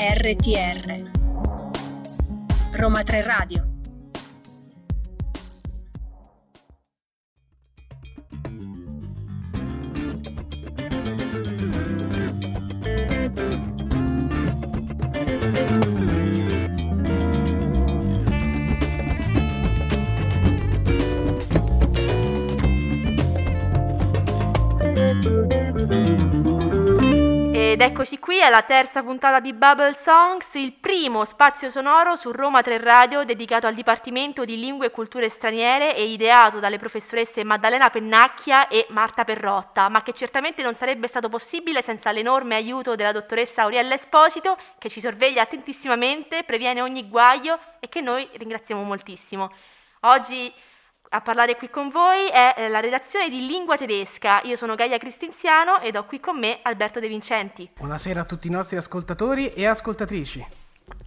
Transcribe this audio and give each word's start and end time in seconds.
RTR 0.00 1.04
Roma 2.72 3.02
3 3.02 3.22
Radio 3.22 3.69
qui 28.40 28.48
alla 28.48 28.62
terza 28.62 29.02
puntata 29.02 29.38
di 29.38 29.52
Bubble 29.52 29.92
Songs, 29.92 30.54
il 30.54 30.72
primo 30.72 31.26
spazio 31.26 31.68
sonoro 31.68 32.16
su 32.16 32.32
Roma 32.32 32.62
3 32.62 32.78
Radio 32.78 33.22
dedicato 33.22 33.66
al 33.66 33.74
Dipartimento 33.74 34.46
di 34.46 34.58
Lingue 34.58 34.86
e 34.86 34.90
Culture 34.90 35.28
Straniere 35.28 35.94
e 35.94 36.04
ideato 36.04 36.58
dalle 36.58 36.78
professoresse 36.78 37.44
Maddalena 37.44 37.90
Pennacchia 37.90 38.68
e 38.68 38.86
Marta 38.88 39.24
Perrotta, 39.24 39.90
ma 39.90 40.02
che 40.02 40.14
certamente 40.14 40.62
non 40.62 40.74
sarebbe 40.74 41.06
stato 41.06 41.28
possibile 41.28 41.82
senza 41.82 42.12
l'enorme 42.12 42.54
aiuto 42.54 42.94
della 42.94 43.12
dottoressa 43.12 43.62
Auriella 43.62 43.92
Esposito 43.92 44.56
che 44.78 44.88
ci 44.88 45.02
sorveglia 45.02 45.42
attentissimamente, 45.42 46.42
previene 46.44 46.80
ogni 46.80 47.10
guaio 47.10 47.58
e 47.78 47.90
che 47.90 48.00
noi 48.00 48.26
ringraziamo 48.32 48.82
moltissimo. 48.82 49.52
Oggi 50.04 50.50
a 51.12 51.20
parlare 51.22 51.56
qui 51.56 51.68
con 51.68 51.88
voi 51.88 52.28
è 52.28 52.54
eh, 52.56 52.68
la 52.68 52.78
redazione 52.78 53.28
di 53.28 53.44
Lingua 53.44 53.76
Tedesca. 53.76 54.42
Io 54.44 54.54
sono 54.54 54.76
Gaia 54.76 54.96
Cristinziano 54.96 55.80
ed 55.80 55.96
ho 55.96 56.04
qui 56.04 56.20
con 56.20 56.38
me 56.38 56.60
Alberto 56.62 57.00
De 57.00 57.08
Vincenti. 57.08 57.68
Buonasera 57.76 58.20
a 58.20 58.24
tutti 58.24 58.46
i 58.46 58.50
nostri 58.50 58.76
ascoltatori 58.76 59.48
e 59.48 59.66
ascoltatrici. 59.66 60.46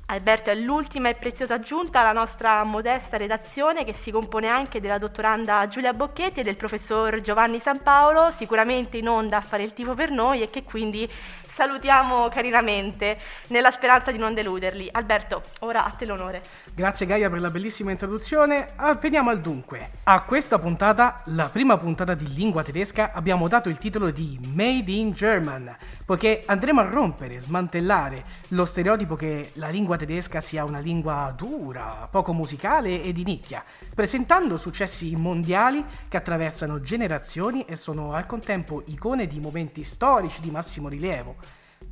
Alberto 0.07 0.49
è 0.49 0.55
l'ultima 0.55 1.07
e 1.07 1.15
preziosa 1.15 1.53
aggiunta 1.53 2.01
alla 2.01 2.11
nostra 2.11 2.63
modesta 2.65 3.15
redazione 3.15 3.85
che 3.85 3.93
si 3.93 4.11
compone 4.11 4.49
anche 4.49 4.81
della 4.81 4.97
dottoranda 4.97 5.65
Giulia 5.69 5.93
Bocchetti 5.93 6.41
e 6.41 6.43
del 6.43 6.57
professor 6.57 7.21
Giovanni 7.21 7.61
San 7.61 7.81
Paolo, 7.81 8.29
sicuramente 8.29 8.97
in 8.97 9.07
onda 9.07 9.37
a 9.37 9.41
fare 9.41 9.63
il 9.63 9.73
tifo 9.73 9.93
per 9.93 10.11
noi 10.11 10.41
e 10.41 10.49
che 10.49 10.63
quindi 10.63 11.09
salutiamo 11.53 12.29
carinamente 12.29 13.15
nella 13.47 13.69
speranza 13.69 14.11
di 14.11 14.17
non 14.17 14.33
deluderli. 14.33 14.89
Alberto, 14.91 15.43
ora 15.59 15.85
a 15.85 15.91
te 15.91 16.05
l'onore. 16.05 16.41
Grazie 16.73 17.05
Gaia 17.05 17.29
per 17.29 17.39
la 17.39 17.51
bellissima 17.51 17.91
introduzione. 17.91 18.69
Ah, 18.75 18.95
veniamo 18.95 19.29
al 19.29 19.39
dunque. 19.39 19.91
A 20.03 20.23
questa 20.23 20.57
puntata, 20.57 21.21
la 21.25 21.49
prima 21.49 21.77
puntata 21.77 22.15
di 22.15 22.33
lingua 22.33 22.63
tedesca, 22.63 23.11
abbiamo 23.13 23.47
dato 23.47 23.69
il 23.69 23.77
titolo 23.77 24.09
di 24.09 24.39
Made 24.53 24.91
in 24.91 25.11
German, 25.11 25.75
poiché 26.05 26.41
andremo 26.47 26.81
a 26.81 26.89
rompere, 26.89 27.39
smantellare 27.39 28.25
lo 28.49 28.65
stereotipo 28.65 29.15
che 29.15 29.51
la 29.53 29.69
lingua 29.69 29.95
tedesca 29.95 30.41
sia 30.41 30.63
una 30.63 30.79
lingua 30.79 31.31
dura, 31.37 32.07
poco 32.09 32.33
musicale 32.33 33.03
e 33.03 33.13
di 33.13 33.23
nicchia, 33.23 33.63
presentando 33.93 34.57
successi 34.57 35.15
mondiali 35.15 35.85
che 36.09 36.17
attraversano 36.17 36.81
generazioni 36.81 37.63
e 37.65 37.75
sono 37.75 38.13
al 38.13 38.25
contempo 38.25 38.81
icone 38.87 39.27
di 39.27 39.39
momenti 39.39 39.83
storici 39.83 40.41
di 40.41 40.49
massimo 40.49 40.89
rilievo. 40.89 41.35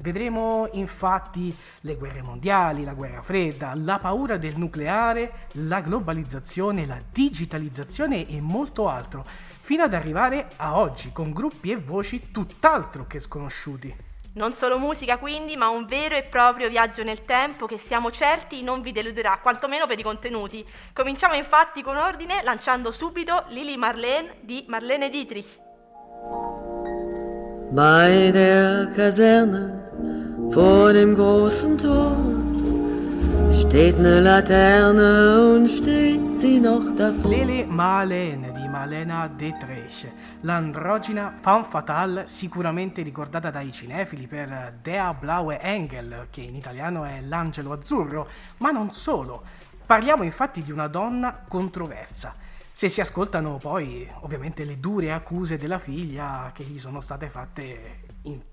Vedremo 0.02 0.68
infatti 0.74 1.56
le 1.82 1.96
guerre 1.96 2.24
mondiali, 2.24 2.84
la 2.84 2.96
guerra 2.96 3.22
fredda, 3.22 3.74
la 3.76 4.00
paura 4.00 4.38
del 4.38 4.58
nucleare, 4.58 5.48
la 5.68 5.82
globalizzazione, 5.82 6.88
la 6.88 7.00
digitalizzazione 7.12 8.28
e 8.28 8.42
molto 8.42 8.90
altro, 8.90 9.24
fino 9.26 9.84
ad 9.84 9.94
arrivare 9.94 10.48
a 10.58 10.80
oggi 10.80 11.12
con 11.12 11.32
gruppi 11.32 11.70
e 11.70 11.78
voci 11.78 12.32
tutt'altro 12.32 13.06
che 13.06 13.20
sconosciuti. 13.20 13.96
Non 14.34 14.54
solo 14.54 14.80
musica 14.80 15.18
quindi, 15.18 15.56
ma 15.56 15.70
un 15.70 15.86
vero 15.86 16.16
e 16.16 16.24
proprio 16.24 16.68
viaggio 16.68 17.04
nel 17.04 17.22
tempo 17.22 17.68
che 17.68 17.78
siamo 17.78 18.10
certi 18.10 18.64
non 18.64 18.82
vi 18.82 18.92
deluderà, 18.92 19.38
quantomeno 19.40 19.86
per 19.86 20.00
i 20.00 20.04
contenuti. 20.04 20.66
Cominciamo 20.94 21.36
infatti 21.36 21.84
con 21.84 21.98
ordine 21.98 22.42
lanciando 22.42 22.92
subito 22.92 23.44
Lili 23.50 23.78
Marlene 23.78 24.38
di 24.42 24.66
Marlene 24.68 25.10
Dietrich. 25.10 25.60
Bei 27.72 28.32
der 28.32 28.90
Kaserne 28.90 29.81
vor 30.54 30.92
dem 30.92 31.16
großen 31.16 31.78
Tor 31.78 32.18
steht 33.54 33.98
eine 33.98 34.20
Laterne 34.20 35.54
und 35.54 35.70
steht 35.70 36.30
sie 36.30 36.60
noch 36.60 36.94
davor. 36.94 37.32
Lele 37.32 37.66
Malene 37.68 38.52
di 38.52 38.68
Malena 38.68 39.30
Dietrich, 39.30 40.08
l'androgina 40.42 41.34
fan 41.40 41.64
fatale 41.64 42.28
sicuramente 42.28 43.02
ricordata 43.02 43.50
dai 43.50 43.72
cinefili 43.72 44.28
per 44.28 44.74
Der 44.82 45.16
Blaue 45.18 45.58
Engel, 45.60 46.28
che 46.30 46.42
in 46.42 46.56
italiano 46.56 47.06
è 47.06 47.22
l'angelo 47.22 47.72
azzurro, 47.72 48.28
ma 48.58 48.72
non 48.72 48.92
solo. 48.92 49.44
Parliamo 49.86 50.24
infatti 50.24 50.62
di 50.64 50.72
una 50.72 50.88
donna 50.88 51.46
controversa. 51.48 52.34
Se 52.74 52.90
si 52.90 53.00
ascoltano 53.00 53.58
poi 53.58 54.10
ovviamente 54.22 54.64
le 54.64 54.80
dure 54.80 55.12
accuse 55.12 55.58
della 55.58 55.78
figlia 55.78 56.52
che 56.54 56.64
gli 56.64 56.80
sono 56.80 57.00
state 57.00 57.30
fatte 57.30 58.01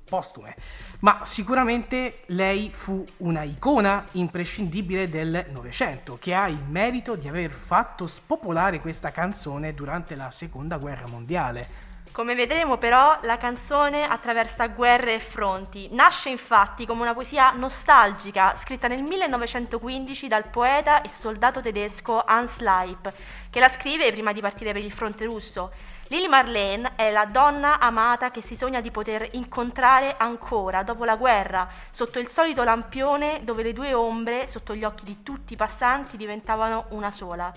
postume, 0.04 0.56
ma 1.00 1.20
sicuramente 1.24 2.22
lei 2.26 2.70
fu 2.72 3.04
una 3.18 3.42
icona 3.42 4.04
imprescindibile 4.12 5.08
del 5.08 5.46
Novecento 5.50 6.16
che 6.18 6.34
ha 6.34 6.48
il 6.48 6.62
merito 6.66 7.14
di 7.14 7.28
aver 7.28 7.50
fatto 7.50 8.06
spopolare 8.06 8.80
questa 8.80 9.10
canzone 9.10 9.74
durante 9.74 10.14
la 10.14 10.30
Seconda 10.30 10.78
Guerra 10.78 11.06
Mondiale. 11.06 11.87
Come 12.12 12.34
vedremo 12.34 12.78
però 12.78 13.18
la 13.22 13.38
canzone 13.38 14.04
attraversa 14.04 14.66
guerre 14.68 15.14
e 15.14 15.20
fronti. 15.20 15.88
Nasce 15.92 16.30
infatti 16.30 16.84
come 16.84 17.02
una 17.02 17.14
poesia 17.14 17.52
nostalgica 17.52 18.56
scritta 18.56 18.88
nel 18.88 19.02
1915 19.02 20.26
dal 20.26 20.48
poeta 20.48 21.02
e 21.02 21.08
soldato 21.08 21.60
tedesco 21.60 22.22
Hans 22.24 22.58
Leip, 22.58 23.12
che 23.50 23.60
la 23.60 23.68
scrive 23.68 24.10
prima 24.10 24.32
di 24.32 24.40
partire 24.40 24.72
per 24.72 24.82
il 24.82 24.90
fronte 24.90 25.26
russo. 25.26 25.70
Lily 26.08 26.26
Marlene 26.26 26.92
è 26.96 27.10
la 27.12 27.26
donna 27.26 27.78
amata 27.78 28.30
che 28.30 28.42
si 28.42 28.56
sogna 28.56 28.80
di 28.80 28.90
poter 28.90 29.28
incontrare 29.32 30.14
ancora 30.16 30.82
dopo 30.82 31.04
la 31.04 31.16
guerra, 31.16 31.68
sotto 31.90 32.18
il 32.18 32.28
solito 32.28 32.64
lampione 32.64 33.44
dove 33.44 33.62
le 33.62 33.72
due 33.72 33.92
ombre, 33.92 34.46
sotto 34.46 34.74
gli 34.74 34.84
occhi 34.84 35.04
di 35.04 35.22
tutti 35.22 35.52
i 35.52 35.56
passanti, 35.56 36.16
diventavano 36.16 36.86
una 36.90 37.12
sola. 37.12 37.52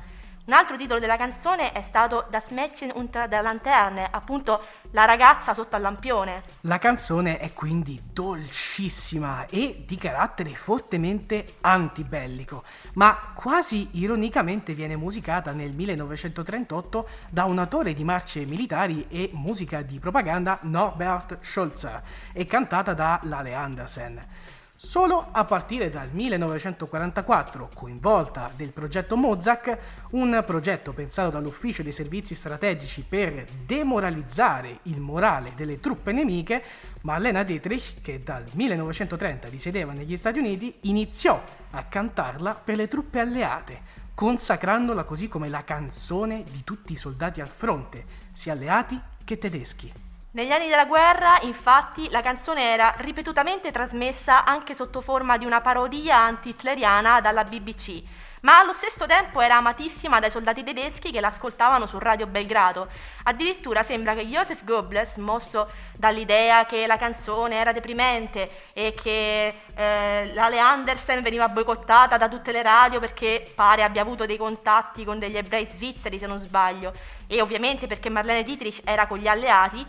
Un 0.52 0.58
altro 0.58 0.76
titolo 0.76 1.00
della 1.00 1.16
canzone 1.16 1.72
è 1.72 1.82
stato 1.82 2.28
Das 2.30 2.50
Mädchen 2.50 2.92
unter 2.96 3.30
der 3.30 3.42
Lanterne, 3.42 4.10
appunto 4.12 4.62
la 4.92 5.06
ragazza 5.06 5.54
sotto 5.54 5.78
al 5.78 5.82
lampione. 5.82 6.44
La 6.64 6.78
canzone 6.78 7.38
è 7.38 7.54
quindi 7.54 8.02
dolcissima 8.12 9.46
e 9.46 9.86
di 9.88 9.96
carattere 9.96 10.50
fortemente 10.50 11.54
antibellico, 11.62 12.66
ma 12.96 13.32
quasi 13.34 13.92
ironicamente 13.94 14.74
viene 14.74 14.98
musicata 14.98 15.54
nel 15.54 15.72
1938 15.72 17.08
da 17.30 17.46
un 17.46 17.58
autore 17.58 17.94
di 17.94 18.04
marce 18.04 18.46
militari 18.46 19.08
e 19.08 19.30
musica 19.32 19.82
di 19.84 20.00
propaganda 20.00 20.60
Norbert 20.64 21.38
Scholzer 21.40 22.04
e 22.34 22.44
cantata 22.44 22.94
da 22.94 23.22
Lale 23.24 23.54
Andersen. 23.54 24.28
Solo 24.84 25.28
a 25.32 25.46
partire 25.46 25.92
dal 25.92 26.10
1944, 26.12 27.70
coinvolta 27.76 28.52
del 28.56 28.72
progetto 28.72 29.16
Mozak, 29.16 29.78
un 30.14 30.44
progetto 30.44 30.92
pensato 30.92 31.30
dall'Ufficio 31.30 31.84
dei 31.84 31.92
Servizi 31.92 32.34
Strategici 32.34 33.06
per 33.08 33.46
demoralizzare 33.64 34.80
il 34.86 35.00
morale 35.00 35.54
delle 35.56 35.80
truppe 35.80 36.12
nemiche, 36.12 36.64
Marlena 37.02 37.44
Dietrich, 37.44 38.02
che 38.02 38.24
dal 38.24 38.44
1930 38.54 39.50
risiedeva 39.50 39.94
negli 39.94 40.18
Stati 40.18 40.40
Uniti, 40.40 40.76
iniziò 40.82 41.40
a 41.70 41.84
cantarla 41.84 42.56
per 42.56 42.76
le 42.76 42.88
truppe 42.88 43.20
alleate, 43.20 43.82
consacrandola 44.16 45.04
così 45.04 45.28
come 45.28 45.48
la 45.48 45.64
canzone 45.64 46.44
di 46.44 46.64
tutti 46.64 46.94
i 46.94 46.98
soldati 46.98 47.40
al 47.40 47.48
fronte, 47.48 48.04
sia 48.34 48.54
alleati 48.54 49.00
che 49.24 49.38
tedeschi. 49.38 50.10
Negli 50.34 50.54
anni 50.54 50.70
della 50.70 50.86
guerra, 50.86 51.42
infatti, 51.42 52.10
la 52.10 52.22
canzone 52.22 52.72
era 52.72 52.94
ripetutamente 53.00 53.70
trasmessa 53.70 54.46
anche 54.46 54.74
sotto 54.74 55.02
forma 55.02 55.38
di 55.38 55.46
una 55.46 55.60
parodia 55.60 56.20
anti-hitleriana 56.20 57.20
dalla 57.20 57.44
BBC, 57.44 58.02
ma 58.44 58.60
allo 58.60 58.72
stesso 58.72 59.06
tempo 59.06 59.42
era 59.42 59.58
amatissima 59.58 60.22
dai 60.22 60.32
soldati 60.32 60.64
tedeschi 60.64 61.12
che 61.12 61.20
l'ascoltavano 61.20 61.86
su 61.86 62.00
Radio 62.00 62.28
Belgrado. 62.28 62.88
Addirittura 63.24 63.84
sembra 63.84 64.14
che 64.14 64.26
Joseph 64.26 64.64
Goebbels, 64.64 65.18
mosso 65.18 65.70
dall'idea 65.98 66.66
che 66.66 66.88
la 66.88 66.96
canzone 66.96 67.56
era 67.56 67.74
deprimente 67.74 68.50
e 68.72 68.94
che 68.94 69.54
eh, 69.76 70.32
l'Ale 70.34 70.60
Andersen 70.60 71.22
veniva 71.22 71.50
boicottata 71.50 72.16
da 72.16 72.30
tutte 72.30 72.54
le 72.54 72.62
radio 72.62 73.02
perché 73.02 73.52
pare 73.54 73.84
abbia 73.84 74.02
avuto 74.02 74.26
dei 74.26 74.38
contatti 74.38 75.04
con 75.04 75.20
degli 75.20 75.36
ebrei 75.36 75.66
svizzeri, 75.66 76.18
se 76.18 76.26
non 76.26 76.40
sbaglio, 76.40 76.94
e 77.28 77.42
ovviamente 77.42 77.86
perché 77.86 78.08
Marlene 78.08 78.44
Dietrich 78.44 78.80
era 78.86 79.08
con 79.08 79.18
gli 79.18 79.28
alleati, 79.28 79.86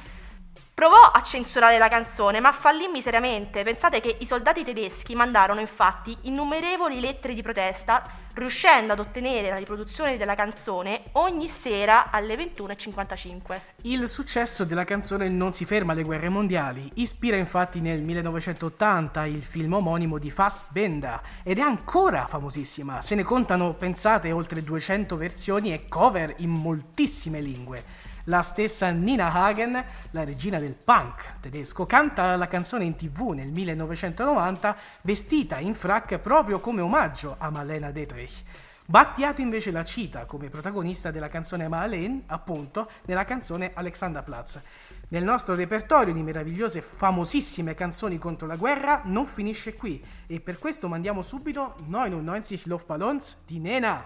Provò 0.74 0.96
a 0.96 1.22
censurare 1.22 1.76
la 1.76 1.88
canzone, 1.88 2.40
ma 2.40 2.50
fallì 2.50 2.88
miseramente. 2.88 3.62
Pensate 3.62 4.00
che 4.00 4.16
i 4.20 4.26
soldati 4.26 4.64
tedeschi 4.64 5.14
mandarono 5.14 5.60
infatti 5.60 6.16
innumerevoli 6.22 6.98
lettere 6.98 7.34
di 7.34 7.42
protesta, 7.42 8.02
riuscendo 8.34 8.94
ad 8.94 8.98
ottenere 8.98 9.50
la 9.50 9.56
riproduzione 9.56 10.16
della 10.16 10.34
canzone 10.34 11.02
ogni 11.12 11.50
sera 11.50 12.10
alle 12.10 12.36
21.55. 12.36 13.60
Il 13.82 14.08
successo 14.08 14.64
della 14.64 14.84
canzone 14.84 15.28
non 15.28 15.52
si 15.52 15.66
ferma 15.66 15.92
alle 15.92 16.04
guerre 16.04 16.30
mondiali, 16.30 16.90
ispira 16.94 17.36
infatti 17.36 17.80
nel 17.80 18.00
1980 18.02 19.26
il 19.26 19.42
film 19.42 19.74
omonimo 19.74 20.16
di 20.16 20.30
Fassbender 20.30 21.20
ed 21.42 21.58
è 21.58 21.62
ancora 21.62 22.26
famosissima. 22.26 23.02
Se 23.02 23.14
ne 23.14 23.24
contano, 23.24 23.74
pensate, 23.74 24.32
oltre 24.32 24.64
200 24.64 25.16
versioni 25.18 25.74
e 25.74 25.86
cover 25.86 26.32
in 26.38 26.50
moltissime 26.50 27.42
lingue. 27.42 28.01
La 28.24 28.42
stessa 28.42 28.90
Nina 28.90 29.32
Hagen, 29.32 29.84
la 30.12 30.24
regina 30.24 30.60
del 30.60 30.74
punk 30.74 31.40
tedesco, 31.40 31.86
canta 31.86 32.36
la 32.36 32.46
canzone 32.46 32.84
in 32.84 32.94
tv 32.94 33.30
nel 33.30 33.50
1990 33.50 34.76
vestita 35.02 35.58
in 35.58 35.74
frac 35.74 36.18
proprio 36.18 36.60
come 36.60 36.80
omaggio 36.80 37.34
a 37.38 37.50
Malena 37.50 37.90
Dietrich. 37.90 38.44
Battiato 38.86 39.40
invece 39.40 39.70
la 39.70 39.84
cita 39.84 40.24
come 40.24 40.50
protagonista 40.50 41.10
della 41.10 41.28
canzone 41.28 41.66
Marlene, 41.66 42.22
appunto, 42.26 42.88
nella 43.06 43.24
canzone 43.24 43.70
Alexanderplatz. 43.74 44.60
Nel 45.08 45.24
nostro 45.24 45.54
repertorio 45.54 46.12
di 46.12 46.22
meravigliose 46.22 46.78
e 46.78 46.82
famosissime 46.82 47.74
canzoni 47.74 48.18
contro 48.18 48.46
la 48.46 48.56
guerra 48.56 49.02
non 49.04 49.26
finisce 49.26 49.74
qui 49.74 50.04
e 50.26 50.40
per 50.40 50.58
questo 50.58 50.88
mandiamo 50.88 51.22
subito 51.22 51.74
99 51.86 52.60
Luftballons 52.64 53.36
di 53.46 53.58
Nena. 53.58 54.04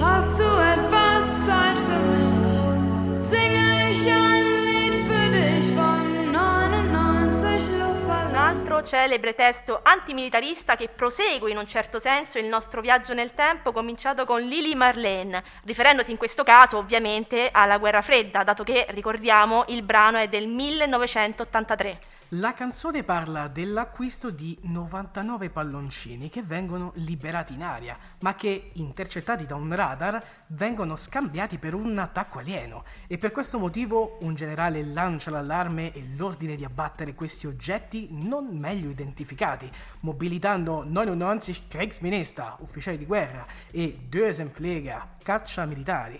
Hast 0.00 0.38
du 0.38 0.44
etwas 0.44 1.46
Zeit 1.46 1.78
für 1.78 1.98
mich? 1.98 2.31
Celebre 8.92 9.34
testo 9.34 9.80
antimilitarista 9.82 10.76
che 10.76 10.88
prosegue 10.88 11.50
in 11.50 11.56
un 11.56 11.66
certo 11.66 11.98
senso 11.98 12.38
il 12.38 12.44
nostro 12.44 12.82
viaggio 12.82 13.14
nel 13.14 13.32
tempo 13.32 13.72
cominciato 13.72 14.26
con 14.26 14.42
Lily 14.42 14.74
Marlene, 14.74 15.42
riferendosi 15.64 16.10
in 16.10 16.18
questo 16.18 16.44
caso 16.44 16.76
ovviamente 16.76 17.48
alla 17.50 17.78
guerra 17.78 18.02
fredda, 18.02 18.44
dato 18.44 18.64
che 18.64 18.86
ricordiamo 18.90 19.64
il 19.68 19.82
brano 19.82 20.18
è 20.18 20.28
del 20.28 20.46
1983. 20.46 22.11
La 22.36 22.54
canzone 22.54 23.04
parla 23.04 23.46
dell'acquisto 23.48 24.30
di 24.30 24.58
99 24.62 25.50
palloncini 25.50 26.30
che 26.30 26.42
vengono 26.42 26.92
liberati 26.94 27.52
in 27.52 27.62
aria, 27.62 27.94
ma 28.20 28.34
che, 28.34 28.70
intercettati 28.72 29.44
da 29.44 29.54
un 29.54 29.74
radar, 29.74 30.24
vengono 30.46 30.96
scambiati 30.96 31.58
per 31.58 31.74
un 31.74 31.98
attacco 31.98 32.38
alieno 32.38 32.84
e 33.06 33.18
per 33.18 33.32
questo 33.32 33.58
motivo 33.58 34.16
un 34.22 34.34
generale 34.34 34.82
lancia 34.82 35.30
l'allarme 35.30 35.92
e 35.92 36.08
l'ordine 36.16 36.56
di 36.56 36.64
abbattere 36.64 37.14
questi 37.14 37.46
oggetti 37.46 38.08
non 38.12 38.46
meglio 38.56 38.88
identificati, 38.88 39.70
mobilitando 40.00 40.84
99 40.88 41.66
Kriegsminister, 41.68 42.54
ufficiali 42.60 42.96
di 42.96 43.04
guerra, 43.04 43.44
e 43.70 44.06
Dösenpfleger, 44.08 45.16
caccia 45.22 45.66
militari. 45.66 46.18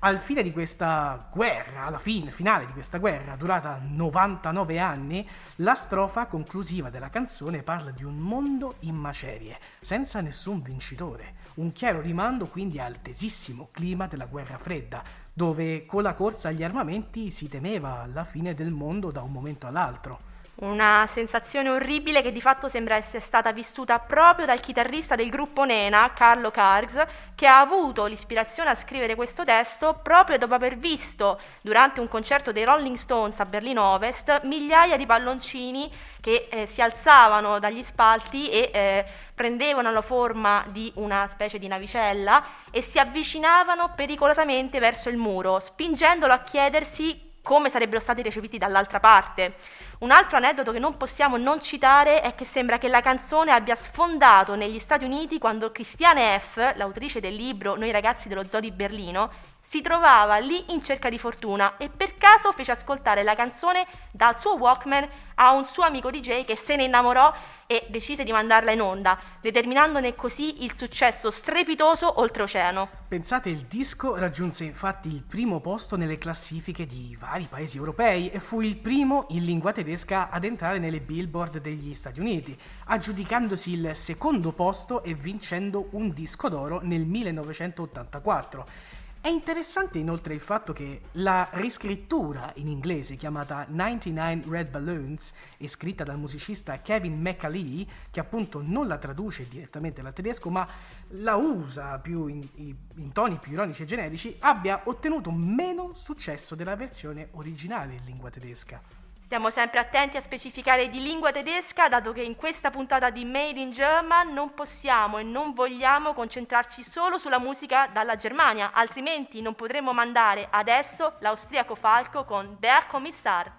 Al 0.00 0.20
fine 0.20 0.44
di 0.44 0.52
questa 0.52 1.28
guerra, 1.32 1.86
alla 1.86 1.98
fine, 1.98 2.30
finale 2.30 2.66
di 2.66 2.72
questa 2.72 2.98
guerra, 2.98 3.34
durata 3.34 3.80
99 3.82 4.78
anni, 4.78 5.28
la 5.56 5.74
strofa 5.74 6.26
conclusiva 6.26 6.88
della 6.88 7.10
canzone 7.10 7.64
parla 7.64 7.90
di 7.90 8.04
un 8.04 8.16
mondo 8.16 8.76
in 8.80 8.94
macerie, 8.94 9.58
senza 9.80 10.20
nessun 10.20 10.62
vincitore. 10.62 11.34
Un 11.54 11.72
chiaro 11.72 12.00
rimando 12.00 12.46
quindi 12.46 12.78
al 12.78 13.02
tesissimo 13.02 13.70
clima 13.72 14.06
della 14.06 14.26
guerra 14.26 14.56
fredda, 14.56 15.02
dove 15.32 15.84
con 15.84 16.04
la 16.04 16.14
corsa 16.14 16.50
agli 16.50 16.62
armamenti 16.62 17.32
si 17.32 17.48
temeva 17.48 18.06
la 18.06 18.24
fine 18.24 18.54
del 18.54 18.70
mondo 18.70 19.10
da 19.10 19.22
un 19.22 19.32
momento 19.32 19.66
all'altro. 19.66 20.27
Una 20.60 21.06
sensazione 21.08 21.68
orribile 21.68 22.20
che 22.20 22.32
di 22.32 22.40
fatto 22.40 22.66
sembra 22.66 22.96
essere 22.96 23.22
stata 23.22 23.52
vissuta 23.52 24.00
proprio 24.00 24.44
dal 24.44 24.58
chitarrista 24.58 25.14
del 25.14 25.28
gruppo 25.28 25.62
Nena, 25.62 26.10
Carlo 26.12 26.50
Kargs, 26.50 27.00
che 27.36 27.46
ha 27.46 27.60
avuto 27.60 28.06
l'ispirazione 28.06 28.70
a 28.70 28.74
scrivere 28.74 29.14
questo 29.14 29.44
testo 29.44 30.00
proprio 30.02 30.36
dopo 30.36 30.54
aver 30.54 30.76
visto, 30.76 31.40
durante 31.60 32.00
un 32.00 32.08
concerto 32.08 32.50
dei 32.50 32.64
Rolling 32.64 32.96
Stones 32.96 33.38
a 33.38 33.44
Berlino 33.44 33.84
Ovest, 33.84 34.40
migliaia 34.46 34.96
di 34.96 35.06
palloncini 35.06 35.88
che 36.20 36.48
eh, 36.50 36.66
si 36.66 36.82
alzavano 36.82 37.60
dagli 37.60 37.84
spalti 37.84 38.50
e 38.50 38.70
eh, 38.72 39.04
prendevano 39.36 39.92
la 39.92 40.02
forma 40.02 40.64
di 40.70 40.90
una 40.96 41.28
specie 41.28 41.60
di 41.60 41.68
navicella 41.68 42.44
e 42.72 42.82
si 42.82 42.98
avvicinavano 42.98 43.92
pericolosamente 43.94 44.80
verso 44.80 45.08
il 45.08 45.18
muro, 45.18 45.60
spingendolo 45.60 46.32
a 46.32 46.40
chiedersi 46.40 47.27
come 47.48 47.70
sarebbero 47.70 47.98
stati 47.98 48.20
recepiti 48.20 48.58
dall'altra 48.58 49.00
parte. 49.00 49.54
Un 50.00 50.10
altro 50.10 50.36
aneddoto 50.36 50.70
che 50.70 50.78
non 50.78 50.98
possiamo 50.98 51.38
non 51.38 51.62
citare 51.62 52.20
è 52.20 52.34
che 52.34 52.44
sembra 52.44 52.76
che 52.76 52.88
la 52.88 53.00
canzone 53.00 53.52
abbia 53.52 53.74
sfondato 53.74 54.54
negli 54.54 54.78
Stati 54.78 55.06
Uniti 55.06 55.38
quando 55.38 55.72
Christiane 55.72 56.38
F., 56.38 56.74
l'autrice 56.76 57.20
del 57.20 57.34
libro 57.34 57.74
Noi 57.74 57.90
ragazzi 57.90 58.28
dello 58.28 58.46
zoo 58.46 58.60
di 58.60 58.70
Berlino, 58.70 59.30
si 59.68 59.82
trovava 59.82 60.38
lì 60.38 60.72
in 60.72 60.82
cerca 60.82 61.10
di 61.10 61.18
fortuna 61.18 61.76
e 61.76 61.90
per 61.90 62.14
caso 62.14 62.52
fece 62.52 62.70
ascoltare 62.70 63.22
la 63.22 63.34
canzone 63.34 63.86
dal 64.10 64.40
suo 64.40 64.54
Walkman 64.54 65.06
a 65.34 65.52
un 65.52 65.66
suo 65.66 65.82
amico 65.82 66.10
DJ 66.10 66.46
che 66.46 66.56
se 66.56 66.74
ne 66.74 66.84
innamorò 66.84 67.30
e 67.66 67.86
decise 67.90 68.24
di 68.24 68.32
mandarla 68.32 68.72
in 68.72 68.80
onda, 68.80 69.20
determinandone 69.42 70.14
così 70.14 70.64
il 70.64 70.74
successo 70.74 71.30
strepitoso 71.30 72.18
oltreoceano. 72.18 72.88
Pensate, 73.08 73.50
il 73.50 73.66
disco 73.68 74.16
raggiunse 74.16 74.64
infatti 74.64 75.08
il 75.08 75.22
primo 75.22 75.60
posto 75.60 75.96
nelle 75.96 76.16
classifiche 76.16 76.86
di 76.86 77.14
vari 77.20 77.44
paesi 77.44 77.76
europei 77.76 78.30
e 78.30 78.40
fu 78.40 78.62
il 78.62 78.78
primo 78.78 79.26
in 79.30 79.44
lingua 79.44 79.72
tedesca 79.72 80.30
ad 80.30 80.44
entrare 80.44 80.78
nelle 80.78 81.02
billboard 81.02 81.58
degli 81.58 81.94
Stati 81.94 82.20
Uniti, 82.20 82.58
aggiudicandosi 82.86 83.72
il 83.74 83.90
secondo 83.94 84.52
posto 84.52 85.02
e 85.02 85.12
vincendo 85.12 85.88
un 85.90 86.14
disco 86.14 86.48
d'oro 86.48 86.80
nel 86.82 87.04
1984. 87.04 88.96
È 89.20 89.28
interessante 89.28 89.98
inoltre 89.98 90.32
il 90.32 90.40
fatto 90.40 90.72
che 90.72 91.00
la 91.12 91.48
riscrittura 91.52 92.52
in 92.54 92.68
inglese 92.68 93.16
chiamata 93.16 93.66
99 93.68 94.44
Red 94.48 94.70
Balloons 94.70 95.32
e 95.56 95.68
scritta 95.68 96.04
dal 96.04 96.18
musicista 96.18 96.80
Kevin 96.80 97.20
McAlee, 97.20 97.86
che 98.12 98.20
appunto 98.20 98.62
non 98.62 98.86
la 98.86 98.96
traduce 98.96 99.48
direttamente 99.48 100.02
dal 100.02 100.12
tedesco 100.12 100.50
ma 100.50 100.66
la 101.08 101.34
usa 101.34 102.00
in, 102.04 102.46
in 102.54 103.12
toni 103.12 103.38
più 103.38 103.52
ironici 103.52 103.82
e 103.82 103.86
generici, 103.86 104.36
abbia 104.38 104.82
ottenuto 104.84 105.32
meno 105.32 105.92
successo 105.94 106.54
della 106.54 106.76
versione 106.76 107.28
originale 107.32 107.94
in 107.94 108.04
lingua 108.04 108.30
tedesca. 108.30 108.97
Stiamo 109.28 109.50
sempre 109.50 109.78
attenti 109.78 110.16
a 110.16 110.22
specificare 110.22 110.88
di 110.88 111.02
lingua 111.02 111.30
tedesca, 111.30 111.86
dato 111.86 112.12
che 112.12 112.22
in 112.22 112.34
questa 112.34 112.70
puntata 112.70 113.10
di 113.10 113.26
Made 113.26 113.60
in 113.60 113.72
German 113.72 114.32
non 114.32 114.54
possiamo 114.54 115.18
e 115.18 115.22
non 115.22 115.52
vogliamo 115.52 116.14
concentrarci 116.14 116.82
solo 116.82 117.18
sulla 117.18 117.38
musica 117.38 117.90
dalla 117.92 118.16
Germania, 118.16 118.70
altrimenti 118.72 119.42
non 119.42 119.54
potremo 119.54 119.92
mandare 119.92 120.48
adesso 120.50 121.16
l'austriaco 121.18 121.74
Falco 121.74 122.24
con 122.24 122.56
Der 122.58 122.86
Kommissar. 122.86 123.52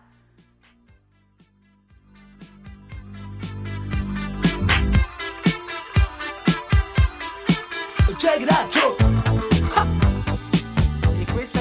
Check 8.18 8.42
it 8.42 9.19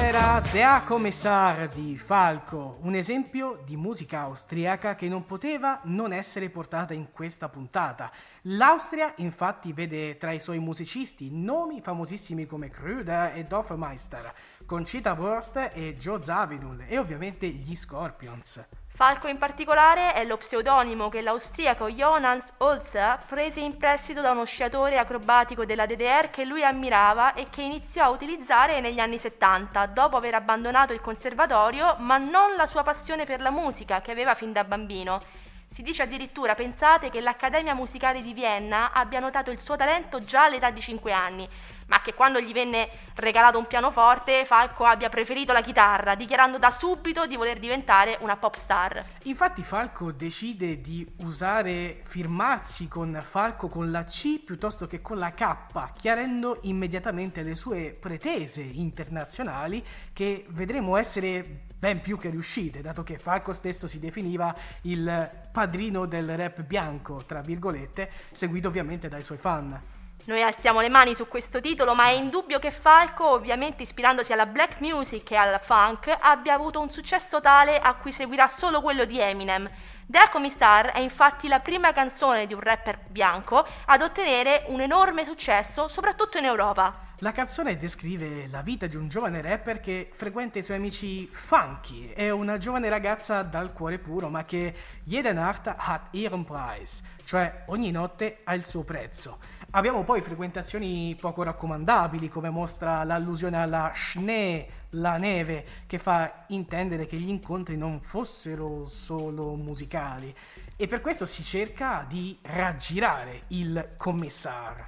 era 0.09 0.41
Der 0.51 0.81
Kommissar 0.85 1.69
di 1.69 1.95
Falco, 1.95 2.79
un 2.81 2.95
esempio 2.95 3.61
di 3.63 3.77
musica 3.77 4.21
austriaca 4.21 4.95
che 4.95 5.07
non 5.07 5.27
poteva 5.27 5.81
non 5.83 6.13
essere 6.13 6.49
portata 6.49 6.95
in 6.95 7.11
questa 7.11 7.47
puntata. 7.47 8.11
L'Austria 8.43 9.13
infatti 9.17 9.71
vede 9.71 10.17
tra 10.17 10.31
i 10.31 10.39
suoi 10.39 10.57
musicisti 10.57 11.29
nomi 11.31 11.79
famosissimi 11.79 12.47
come 12.47 12.71
Krüder 12.71 13.35
e 13.35 13.43
Dorfmeister, 13.43 14.33
Concita 14.65 15.13
Wurst 15.13 15.69
e 15.73 15.93
Joe 15.93 16.23
Zawinul 16.23 16.85
e 16.87 16.97
ovviamente 16.97 17.45
gli 17.47 17.75
Scorpions. 17.75 18.67
Falco 18.99 19.29
in 19.29 19.37
particolare 19.37 20.11
è 20.11 20.25
lo 20.25 20.35
pseudonimo 20.35 21.07
che 21.07 21.21
l'austriaco 21.21 21.87
Johannes 21.87 22.55
Holzer 22.57 23.17
prese 23.25 23.61
in 23.61 23.77
prestito 23.77 24.19
da 24.19 24.31
uno 24.31 24.43
sciatore 24.43 24.97
acrobatico 24.97 25.63
della 25.63 25.85
DDR 25.85 26.29
che 26.29 26.43
lui 26.43 26.65
ammirava 26.65 27.33
e 27.33 27.45
che 27.49 27.61
iniziò 27.61 28.03
a 28.03 28.09
utilizzare 28.09 28.81
negli 28.81 28.99
anni 28.99 29.17
70, 29.17 29.85
dopo 29.85 30.17
aver 30.17 30.33
abbandonato 30.35 30.91
il 30.91 30.99
conservatorio, 30.99 31.95
ma 31.99 32.17
non 32.17 32.57
la 32.57 32.67
sua 32.67 32.83
passione 32.83 33.23
per 33.23 33.39
la 33.39 33.51
musica 33.51 34.01
che 34.01 34.11
aveva 34.11 34.35
fin 34.35 34.51
da 34.51 34.65
bambino. 34.65 35.21
Si 35.71 35.83
dice 35.83 36.01
addirittura, 36.01 36.55
pensate, 36.55 37.11
che 37.11 37.21
l'Accademia 37.21 37.75
Musicale 37.75 38.21
di 38.21 38.33
Vienna 38.33 38.91
abbia 38.91 39.19
notato 39.19 39.51
il 39.51 39.59
suo 39.59 39.75
talento 39.75 40.23
già 40.23 40.45
all'età 40.45 40.71
di 40.71 40.81
5 40.81 41.11
anni 41.11 41.47
ma 41.89 42.01
che 42.01 42.13
quando 42.13 42.39
gli 42.39 42.53
venne 42.53 42.87
regalato 43.15 43.57
un 43.57 43.67
pianoforte 43.67 44.45
Falco 44.45 44.85
abbia 44.85 45.09
preferito 45.09 45.51
la 45.51 45.61
chitarra, 45.61 46.15
dichiarando 46.15 46.57
da 46.57 46.71
subito 46.71 47.25
di 47.25 47.35
voler 47.35 47.59
diventare 47.59 48.17
una 48.21 48.37
pop 48.37 48.55
star. 48.55 49.03
Infatti 49.23 49.63
Falco 49.63 50.11
decide 50.11 50.81
di 50.81 51.05
usare, 51.23 52.01
firmarsi 52.03 52.87
con 52.87 53.19
Falco 53.27 53.67
con 53.67 53.91
la 53.91 54.05
C 54.05 54.39
piuttosto 54.43 54.87
che 54.87 55.01
con 55.01 55.17
la 55.17 55.33
K, 55.33 55.91
chiarendo 55.97 56.59
immediatamente 56.63 57.41
le 57.41 57.55
sue 57.55 57.97
pretese 57.99 58.61
internazionali 58.61 59.83
che 60.13 60.45
vedremo 60.49 60.95
essere 60.95 61.67
ben 61.79 62.01
più 62.01 62.17
che 62.17 62.29
riuscite, 62.29 62.81
dato 62.81 63.03
che 63.03 63.17
Falco 63.17 63.53
stesso 63.53 63.87
si 63.87 63.99
definiva 63.99 64.53
il 64.81 65.31
padrino 65.51 66.05
del 66.05 66.35
rap 66.35 66.63
bianco, 66.63 67.23
tra 67.25 67.39
virgolette, 67.39 68.11
seguito 68.31 68.67
ovviamente 68.67 69.07
dai 69.07 69.23
suoi 69.23 69.37
fan. 69.37 69.81
Noi 70.25 70.43
alziamo 70.43 70.81
le 70.81 70.89
mani 70.89 71.15
su 71.15 71.27
questo 71.29 71.61
titolo, 71.61 71.95
ma 71.95 72.07
è 72.07 72.11
indubbio 72.11 72.59
che 72.59 72.69
Falco, 72.69 73.29
ovviamente 73.29 73.83
ispirandosi 73.83 74.33
alla 74.33 74.45
black 74.45 74.81
music 74.81 75.31
e 75.31 75.35
al 75.35 75.59
funk, 75.61 76.13
abbia 76.19 76.53
avuto 76.53 76.81
un 76.81 76.89
successo 76.89 77.39
tale 77.39 77.79
a 77.79 77.95
cui 77.95 78.11
seguirà 78.11 78.47
solo 78.47 78.81
quello 78.81 79.05
di 79.05 79.17
Eminem. 79.17 79.67
Dracomi 80.11 80.49
Star 80.49 80.87
è 80.87 80.97
infatti 80.97 81.47
la 81.47 81.59
prima 81.59 81.93
canzone 81.93 82.47
di 82.47 82.55
un 82.55 82.61
rapper 82.61 82.97
bianco 83.09 83.63
ad 83.85 84.01
ottenere 84.01 84.63
un 84.69 84.81
enorme 84.81 85.23
successo, 85.23 85.87
soprattutto 85.87 86.39
in 86.39 86.45
Europa. 86.45 87.09
La 87.19 87.31
canzone 87.31 87.77
descrive 87.77 88.47
la 88.47 88.63
vita 88.63 88.87
di 88.87 88.95
un 88.95 89.07
giovane 89.07 89.39
rapper 89.39 89.79
che 89.79 90.09
frequenta 90.11 90.57
i 90.57 90.63
suoi 90.63 90.77
amici 90.77 91.29
funky. 91.31 92.09
È 92.13 92.31
una 92.31 92.57
giovane 92.57 92.89
ragazza 92.89 93.43
dal 93.43 93.71
cuore 93.71 93.99
puro, 93.99 94.29
ma 94.29 94.41
che 94.41 94.73
jede 95.03 95.31
Nacht 95.31 95.71
hat 95.77 96.07
ihren 96.11 96.43
Preis, 96.43 97.03
cioè 97.23 97.65
ogni 97.67 97.91
notte 97.91 98.39
ha 98.45 98.55
il 98.55 98.65
suo 98.65 98.83
prezzo. 98.83 99.37
Abbiamo 99.71 100.03
poi 100.03 100.21
frequentazioni 100.21 101.15
poco 101.21 101.43
raccomandabili, 101.43 102.29
come 102.29 102.49
mostra 102.49 103.03
l'allusione 103.03 103.61
alla 103.61 103.91
Schnee, 103.93 104.78
la 104.91 105.17
neve, 105.17 105.83
che 105.87 105.99
fa 105.99 106.45
intendere 106.47 107.05
che 107.05 107.17
gli 107.17 107.29
incontri 107.29 107.77
non 107.77 108.01
fossero 108.01 108.85
solo 108.85 109.55
musicali. 109.55 110.33
E 110.75 110.87
per 110.87 111.01
questo 111.01 111.25
si 111.25 111.43
cerca 111.43 112.05
di 112.07 112.37
raggirare 112.41 113.41
il 113.49 113.89
commissar. 113.97 114.87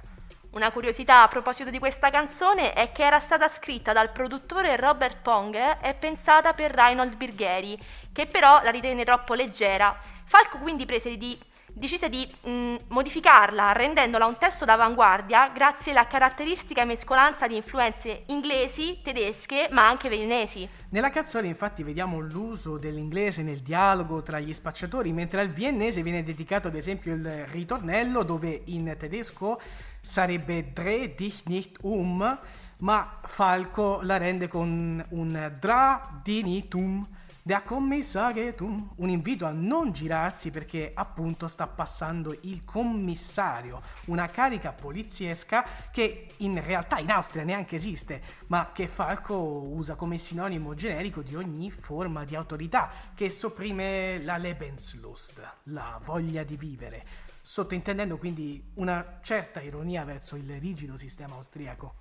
Una 0.52 0.70
curiosità 0.70 1.22
a 1.22 1.28
proposito 1.28 1.70
di 1.70 1.78
questa 1.78 2.10
canzone 2.10 2.74
è 2.74 2.92
che 2.92 3.04
era 3.04 3.20
stata 3.20 3.48
scritta 3.48 3.94
dal 3.94 4.12
produttore 4.12 4.76
Robert 4.76 5.22
Pong 5.22 5.56
e 5.80 5.94
pensata 5.94 6.52
per 6.52 6.72
Reinhold 6.72 7.16
Birgheri, 7.16 7.78
che 8.12 8.26
però 8.26 8.60
la 8.62 8.70
ritenne 8.70 9.04
troppo 9.04 9.32
leggera. 9.32 9.96
Falco 10.24 10.58
quindi 10.58 10.84
prese 10.84 11.16
di 11.16 11.38
decise 11.74 12.08
di 12.08 12.28
mh, 12.42 12.76
modificarla 12.88 13.72
rendendola 13.72 14.26
un 14.26 14.36
testo 14.38 14.64
d'avanguardia 14.64 15.48
grazie 15.48 15.92
alla 15.92 16.06
caratteristica 16.06 16.84
mescolanza 16.84 17.46
di 17.46 17.56
influenze 17.56 18.24
inglesi, 18.26 19.00
tedesche 19.02 19.68
ma 19.70 19.88
anche 19.88 20.08
viennesi. 20.08 20.68
Nella 20.90 21.10
canzone 21.10 21.48
infatti 21.48 21.82
vediamo 21.82 22.20
l'uso 22.20 22.78
dell'inglese 22.78 23.42
nel 23.42 23.60
dialogo 23.60 24.22
tra 24.22 24.38
gli 24.38 24.52
spacciatori, 24.52 25.12
mentre 25.12 25.40
al 25.40 25.48
viennese 25.48 26.02
viene 26.02 26.22
dedicato 26.22 26.68
ad 26.68 26.76
esempio 26.76 27.14
il 27.14 27.46
ritornello 27.46 28.22
dove 28.22 28.62
in 28.66 28.94
tedesco 28.98 29.60
sarebbe 30.00 30.72
Dreh 30.72 31.14
dich 31.14 31.42
nicht 31.46 31.78
um, 31.82 32.38
ma 32.78 33.20
Falco 33.24 34.00
la 34.02 34.16
rende 34.16 34.48
con 34.48 35.04
un 35.10 35.52
Dra 35.58 36.20
di 36.22 36.42
nicht 36.42 36.74
um 36.74 37.06
Da 37.44 37.62
Commissario, 37.62 38.54
un 38.98 39.08
invito 39.08 39.46
a 39.46 39.50
non 39.50 39.90
girarsi 39.90 40.52
perché 40.52 40.92
appunto 40.94 41.48
sta 41.48 41.66
passando 41.66 42.38
il 42.42 42.64
commissario, 42.64 43.82
una 44.04 44.28
carica 44.28 44.72
poliziesca 44.72 45.66
che 45.90 46.28
in 46.36 46.64
realtà 46.64 46.98
in 46.98 47.10
Austria 47.10 47.42
neanche 47.42 47.74
esiste, 47.74 48.22
ma 48.46 48.70
che 48.72 48.86
Falco 48.86 49.34
usa 49.34 49.96
come 49.96 50.18
sinonimo 50.18 50.74
generico 50.74 51.20
di 51.22 51.34
ogni 51.34 51.72
forma 51.72 52.22
di 52.22 52.36
autorità, 52.36 52.92
che 53.12 53.28
sopprime 53.28 54.22
la 54.22 54.36
Lebenslust, 54.36 55.42
la 55.64 55.98
voglia 56.00 56.44
di 56.44 56.56
vivere, 56.56 57.04
sottintendendo 57.42 58.18
quindi 58.18 58.70
una 58.74 59.18
certa 59.20 59.60
ironia 59.60 60.04
verso 60.04 60.36
il 60.36 60.60
rigido 60.60 60.96
sistema 60.96 61.34
austriaco. 61.34 61.94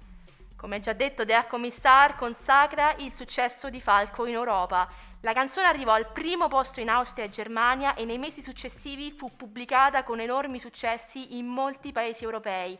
Come 0.56 0.80
già 0.80 0.94
detto, 0.94 1.26
Der 1.26 1.48
Kommissar 1.48 2.16
consacra 2.16 2.94
il 2.98 3.12
successo 3.12 3.72
di 3.72 3.82
Falco 3.82 4.28
in 4.28 4.36
Europa. 4.36 5.10
La 5.24 5.34
canzone 5.34 5.68
arrivò 5.68 5.94
al 5.94 6.12
primo 6.12 6.48
posto 6.48 6.80
in 6.80 6.90
Austria 6.90 7.26
e 7.26 7.30
Germania 7.30 7.94
e 7.94 8.06
nei 8.06 8.18
mesi 8.18 8.42
successivi 8.42 9.12
fu 9.12 9.36
pubblicata 9.36 10.04
con 10.04 10.20
enormi 10.20 10.58
successi 10.58 11.38
in 11.38 11.46
molti 11.46 11.92
paesi 11.92 12.24
europei. 12.24 12.76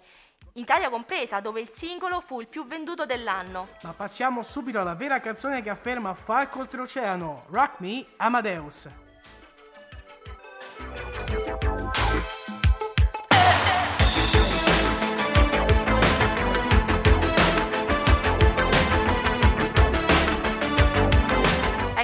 Italia 0.54 0.90
compresa, 0.90 1.40
dove 1.40 1.62
il 1.62 1.70
singolo 1.70 2.20
fu 2.20 2.42
il 2.42 2.48
più 2.48 2.66
venduto 2.66 3.06
dell'anno. 3.06 3.68
Ma 3.84 3.94
passiamo 3.94 4.42
subito 4.42 4.80
alla 4.80 4.96
vera 4.96 5.20
canzone 5.20 5.62
che 5.62 5.70
afferma 5.70 6.16
Falco 6.16 6.62
oltreoceano, 6.62 7.46
Rock 7.50 7.80
Me 7.80 8.08
Amadeus. 8.18 8.90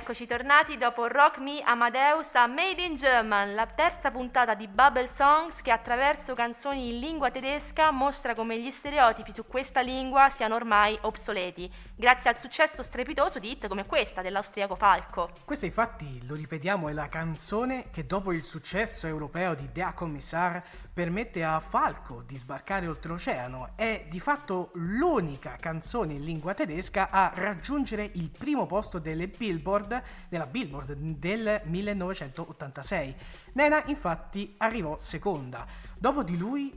Eccoci 0.07 0.25
tornati 0.25 0.77
dopo 0.77 1.05
Rock 1.07 1.39
Me 1.39 1.61
Amadeus 1.63 2.33
a 2.35 2.47
Made 2.47 2.81
in 2.81 2.95
German, 2.95 3.53
la 3.53 3.65
terza 3.65 4.09
puntata 4.09 4.53
di 4.53 4.69
Bubble 4.69 5.09
Songs 5.09 5.61
che 5.61 5.69
attraverso 5.69 6.33
canzoni 6.33 6.93
in 6.93 7.01
lingua 7.01 7.29
tedesca 7.29 7.91
mostra 7.91 8.33
come 8.33 8.57
gli 8.57 8.71
stereotipi 8.71 9.33
su 9.33 9.45
questa 9.45 9.81
lingua 9.81 10.29
siano 10.29 10.55
ormai 10.55 10.97
obsoleti, 11.01 11.69
grazie 11.93 12.29
al 12.29 12.37
successo 12.37 12.83
strepitoso 12.83 13.39
di 13.39 13.51
hit 13.51 13.67
come 13.67 13.85
questa 13.85 14.21
dell'austriaco 14.21 14.77
Falco. 14.77 15.29
Questa 15.43 15.65
infatti, 15.65 16.25
lo 16.25 16.35
ripetiamo, 16.35 16.87
è 16.87 16.93
la 16.93 17.09
canzone 17.09 17.89
che 17.91 18.05
dopo 18.05 18.31
il 18.31 18.43
successo 18.43 19.07
europeo 19.07 19.55
di 19.55 19.69
Der 19.73 19.93
Kommissar 19.93 20.63
permette 20.97 21.43
a 21.43 21.59
Falco 21.59 22.23
di 22.25 22.39
sbarcare 22.39 22.87
oltreoceano. 22.87 23.73
È 23.75 24.07
di 24.09 24.19
fatto 24.19 24.71
l'unica 24.73 25.55
canzone 25.59 26.13
in 26.13 26.23
lingua 26.23 26.55
tedesca 26.55 27.11
a 27.11 27.31
raggiungere 27.35 28.09
il 28.15 28.31
primo 28.31 28.65
posto 28.65 28.97
delle 28.97 29.27
Billboard, 29.27 30.01
della 30.27 30.47
Billboard 30.47 30.93
del 30.93 31.61
1986. 31.65 33.15
Nena 33.53 33.83
infatti 33.85 34.55
arrivò 34.57 34.97
seconda. 34.97 35.67
Dopo 35.95 36.23
di 36.23 36.35
lui 36.35 36.73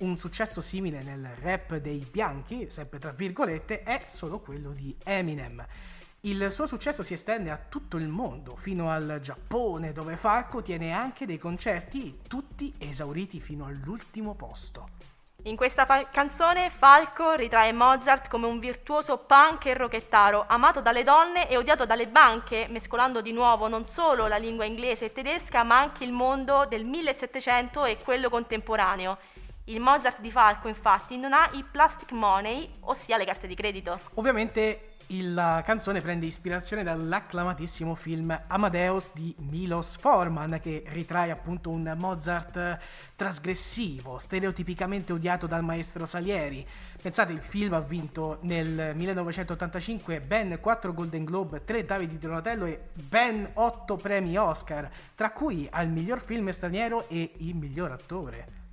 un 0.00 0.18
successo 0.18 0.60
simile 0.60 1.02
nel 1.02 1.26
rap 1.40 1.76
dei 1.76 2.06
bianchi, 2.10 2.66
sempre 2.68 2.98
tra 2.98 3.12
virgolette, 3.12 3.82
è 3.82 4.04
solo 4.08 4.40
quello 4.40 4.72
di 4.72 4.94
Eminem. 5.02 5.66
Il 6.26 6.50
suo 6.50 6.66
successo 6.66 7.02
si 7.02 7.12
estende 7.12 7.50
a 7.50 7.58
tutto 7.58 7.98
il 7.98 8.08
mondo, 8.08 8.56
fino 8.56 8.90
al 8.90 9.18
Giappone, 9.20 9.92
dove 9.92 10.16
Falco 10.16 10.62
tiene 10.62 10.90
anche 10.90 11.26
dei 11.26 11.36
concerti, 11.36 12.20
tutti 12.26 12.72
esauriti 12.78 13.40
fino 13.40 13.66
all'ultimo 13.66 14.34
posto. 14.34 14.88
In 15.42 15.54
questa 15.54 15.84
fa- 15.84 16.08
canzone 16.10 16.70
Falco 16.70 17.34
ritrae 17.34 17.74
Mozart 17.74 18.28
come 18.28 18.46
un 18.46 18.58
virtuoso 18.58 19.18
punk 19.18 19.66
e 19.66 19.74
rocchettaro, 19.74 20.46
amato 20.48 20.80
dalle 20.80 21.02
donne 21.02 21.46
e 21.46 21.58
odiato 21.58 21.84
dalle 21.84 22.06
banche, 22.06 22.68
mescolando 22.70 23.20
di 23.20 23.32
nuovo 23.32 23.68
non 23.68 23.84
solo 23.84 24.26
la 24.26 24.38
lingua 24.38 24.64
inglese 24.64 25.04
e 25.04 25.12
tedesca, 25.12 25.62
ma 25.62 25.78
anche 25.78 26.04
il 26.04 26.12
mondo 26.12 26.64
del 26.66 26.86
1700 26.86 27.84
e 27.84 27.98
quello 28.02 28.30
contemporaneo. 28.30 29.18
Il 29.64 29.80
Mozart 29.80 30.20
di 30.20 30.30
Falco, 30.30 30.68
infatti, 30.68 31.18
non 31.18 31.34
ha 31.34 31.50
i 31.52 31.64
plastic 31.70 32.12
money, 32.12 32.70
ossia 32.80 33.18
le 33.18 33.26
carte 33.26 33.46
di 33.46 33.54
credito. 33.54 34.00
Ovviamente 34.14 34.93
la 35.08 35.62
canzone 35.64 36.00
prende 36.00 36.26
ispirazione 36.26 36.82
dall'acclamatissimo 36.82 37.94
film 37.94 38.38
Amadeus 38.46 39.12
di 39.12 39.34
Milos 39.38 39.96
Forman 39.96 40.58
che 40.62 40.82
ritrae 40.88 41.30
appunto 41.30 41.70
un 41.70 41.94
Mozart 41.96 42.78
trasgressivo, 43.14 44.18
stereotipicamente 44.18 45.12
odiato 45.12 45.46
dal 45.46 45.62
maestro 45.62 46.06
Salieri. 46.06 46.66
Pensate, 47.00 47.32
il 47.32 47.42
film 47.42 47.74
ha 47.74 47.80
vinto 47.80 48.38
nel 48.42 48.92
1985 48.94 50.20
ben 50.20 50.58
4 50.60 50.94
Golden 50.94 51.24
Globe, 51.24 51.64
3 51.64 51.84
Davide 51.84 52.18
Donatello 52.18 52.64
e 52.64 52.88
ben 52.94 53.48
8 53.52 53.96
premi 53.96 54.36
Oscar, 54.36 54.90
tra 55.14 55.32
cui 55.32 55.68
al 55.70 55.90
miglior 55.90 56.20
film 56.20 56.48
straniero 56.50 57.08
e 57.08 57.32
il 57.38 57.54
miglior 57.54 57.92
attore. 57.92 58.63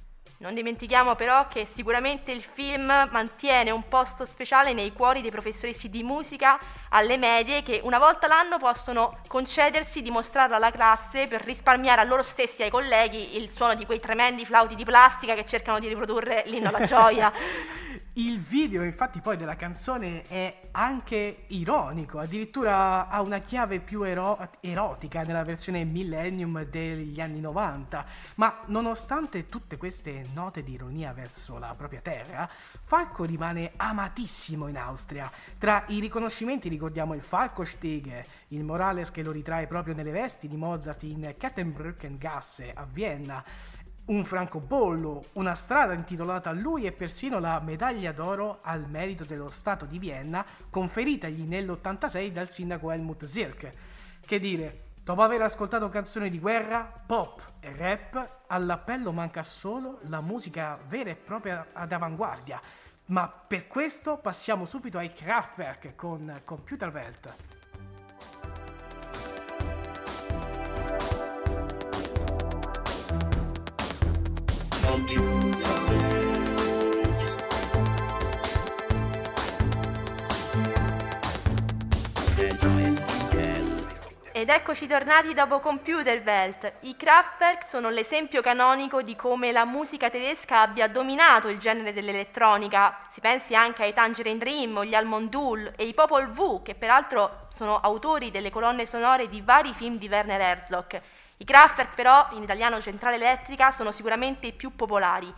Non 0.41 0.55
dimentichiamo 0.55 1.13
però 1.13 1.45
che 1.45 1.67
sicuramente 1.67 2.31
il 2.31 2.41
film 2.41 2.87
mantiene 3.11 3.69
un 3.69 3.87
posto 3.87 4.25
speciale 4.25 4.73
nei 4.73 4.91
cuori 4.91 5.21
dei 5.21 5.29
professoristi 5.29 5.87
di 5.87 6.01
musica 6.01 6.59
alle 6.89 7.17
medie 7.17 7.61
che 7.61 7.79
una 7.83 7.99
volta 7.99 8.25
l'anno 8.25 8.57
possono 8.57 9.19
concedersi 9.27 10.01
di 10.01 10.09
mostrarlo 10.09 10.55
alla 10.55 10.71
classe 10.71 11.27
per 11.27 11.43
risparmiare 11.43 12.01
a 12.01 12.05
loro 12.05 12.23
stessi 12.23 12.61
e 12.61 12.65
ai 12.65 12.69
colleghi 12.71 13.37
il 13.37 13.51
suono 13.51 13.75
di 13.75 13.85
quei 13.85 13.99
tremendi 13.99 14.43
flauti 14.43 14.73
di 14.73 14.83
plastica 14.83 15.35
che 15.35 15.45
cercano 15.45 15.77
di 15.77 15.87
riprodurre 15.87 16.41
l'inno 16.47 16.69
alla 16.69 16.85
gioia. 16.85 17.31
Il 18.15 18.41
video 18.41 18.83
infatti 18.83 19.21
poi 19.21 19.37
della 19.37 19.55
canzone 19.55 20.23
è 20.27 20.67
anche 20.71 21.45
ironico, 21.47 22.19
addirittura 22.19 23.07
ha 23.07 23.21
una 23.21 23.39
chiave 23.39 23.79
più 23.79 24.03
ero- 24.03 24.49
erotica 24.59 25.23
nella 25.23 25.45
versione 25.45 25.85
Millennium 25.85 26.65
degli 26.65 27.21
anni 27.21 27.39
90, 27.39 28.05
ma 28.35 28.63
nonostante 28.65 29.45
tutte 29.45 29.77
queste 29.77 30.25
note 30.33 30.63
di 30.63 30.73
ironia 30.73 31.13
verso 31.13 31.57
la 31.57 31.73
propria 31.75 32.01
terra, 32.01 32.49
Falco 32.83 33.23
rimane 33.23 33.73
amatissimo 33.75 34.67
in 34.67 34.77
Austria. 34.77 35.31
Tra 35.57 35.85
i 35.87 35.99
riconoscimenti 35.99 36.69
ricordiamo 36.69 37.13
il 37.13 37.21
Falco-Stege, 37.21 38.25
il 38.49 38.63
Morales 38.63 39.11
che 39.11 39.23
lo 39.23 39.31
ritrae 39.31 39.67
proprio 39.67 39.93
nelle 39.93 40.11
vesti 40.11 40.47
di 40.47 40.57
Mozart 40.57 41.03
in 41.03 41.35
Kettenbrückengasse 41.37 42.71
a 42.73 42.85
Vienna, 42.91 43.43
un 44.05 44.25
francobollo, 44.25 45.23
una 45.33 45.55
strada 45.55 45.93
intitolata 45.93 46.49
a 46.49 46.53
lui 46.53 46.85
e 46.85 46.91
persino 46.91 47.39
la 47.39 47.59
medaglia 47.61 48.11
d'oro 48.11 48.59
al 48.61 48.89
merito 48.89 49.23
dello 49.23 49.49
Stato 49.49 49.85
di 49.85 49.99
Vienna 49.99 50.45
conferitagli 50.69 51.43
nell'86 51.43 52.29
dal 52.29 52.49
sindaco 52.49 52.91
Helmut 52.91 53.25
Zirk. 53.25 53.71
Che 54.25 54.39
dire, 54.39 54.90
dopo 55.03 55.21
aver 55.21 55.41
ascoltato 55.41 55.89
canzoni 55.89 56.29
di 56.29 56.39
guerra, 56.39 56.83
pop 57.05 57.41
e 57.59 57.73
rap, 57.75 58.43
all'appello 58.47 59.11
manca 59.11 59.43
solo 59.43 59.99
la 60.03 60.21
musica 60.21 60.79
vera 60.87 61.09
e 61.09 61.15
propria 61.15 61.67
ad 61.73 61.91
avanguardia. 61.91 62.61
Ma 63.05 63.27
per 63.27 63.67
questo 63.67 64.17
passiamo 64.17 64.65
subito 64.65 64.97
ai 64.97 65.11
Kraftwerk 65.11 65.95
con 65.95 66.41
Computer 66.45 66.89
Welt. 66.89 67.35
Ed 84.41 84.49
eccoci 84.49 84.87
tornati 84.87 85.35
dopo 85.35 85.59
Computer 85.59 86.19
Welt. 86.25 86.73
I 86.79 86.97
Kraftwerk 86.97 87.63
sono 87.63 87.91
l'esempio 87.91 88.41
canonico 88.41 89.03
di 89.03 89.15
come 89.15 89.51
la 89.51 89.65
musica 89.65 90.09
tedesca 90.09 90.61
abbia 90.61 90.87
dominato 90.87 91.47
il 91.47 91.59
genere 91.59 91.93
dell'elettronica. 91.93 93.05
Si 93.11 93.19
pensi 93.19 93.53
anche 93.53 93.83
ai 93.83 93.93
Tangerine 93.93 94.39
Dream 94.39 94.81
gli 94.81 94.95
Almond 94.95 95.29
Dool 95.29 95.73
e 95.75 95.83
i 95.83 95.93
Popol 95.93 96.29
V, 96.29 96.63
che 96.63 96.73
peraltro 96.73 97.45
sono 97.49 97.79
autori 97.81 98.31
delle 98.31 98.49
colonne 98.49 98.87
sonore 98.87 99.29
di 99.29 99.41
vari 99.41 99.75
film 99.75 99.99
di 99.99 100.07
Werner 100.07 100.41
Herzog. 100.41 100.99
I 101.37 101.45
Kraftwerk 101.45 101.93
però, 101.93 102.29
in 102.31 102.41
italiano 102.41 102.81
centrale 102.81 103.17
elettrica, 103.17 103.71
sono 103.71 103.91
sicuramente 103.91 104.47
i 104.47 104.53
più 104.53 104.75
popolari. 104.75 105.31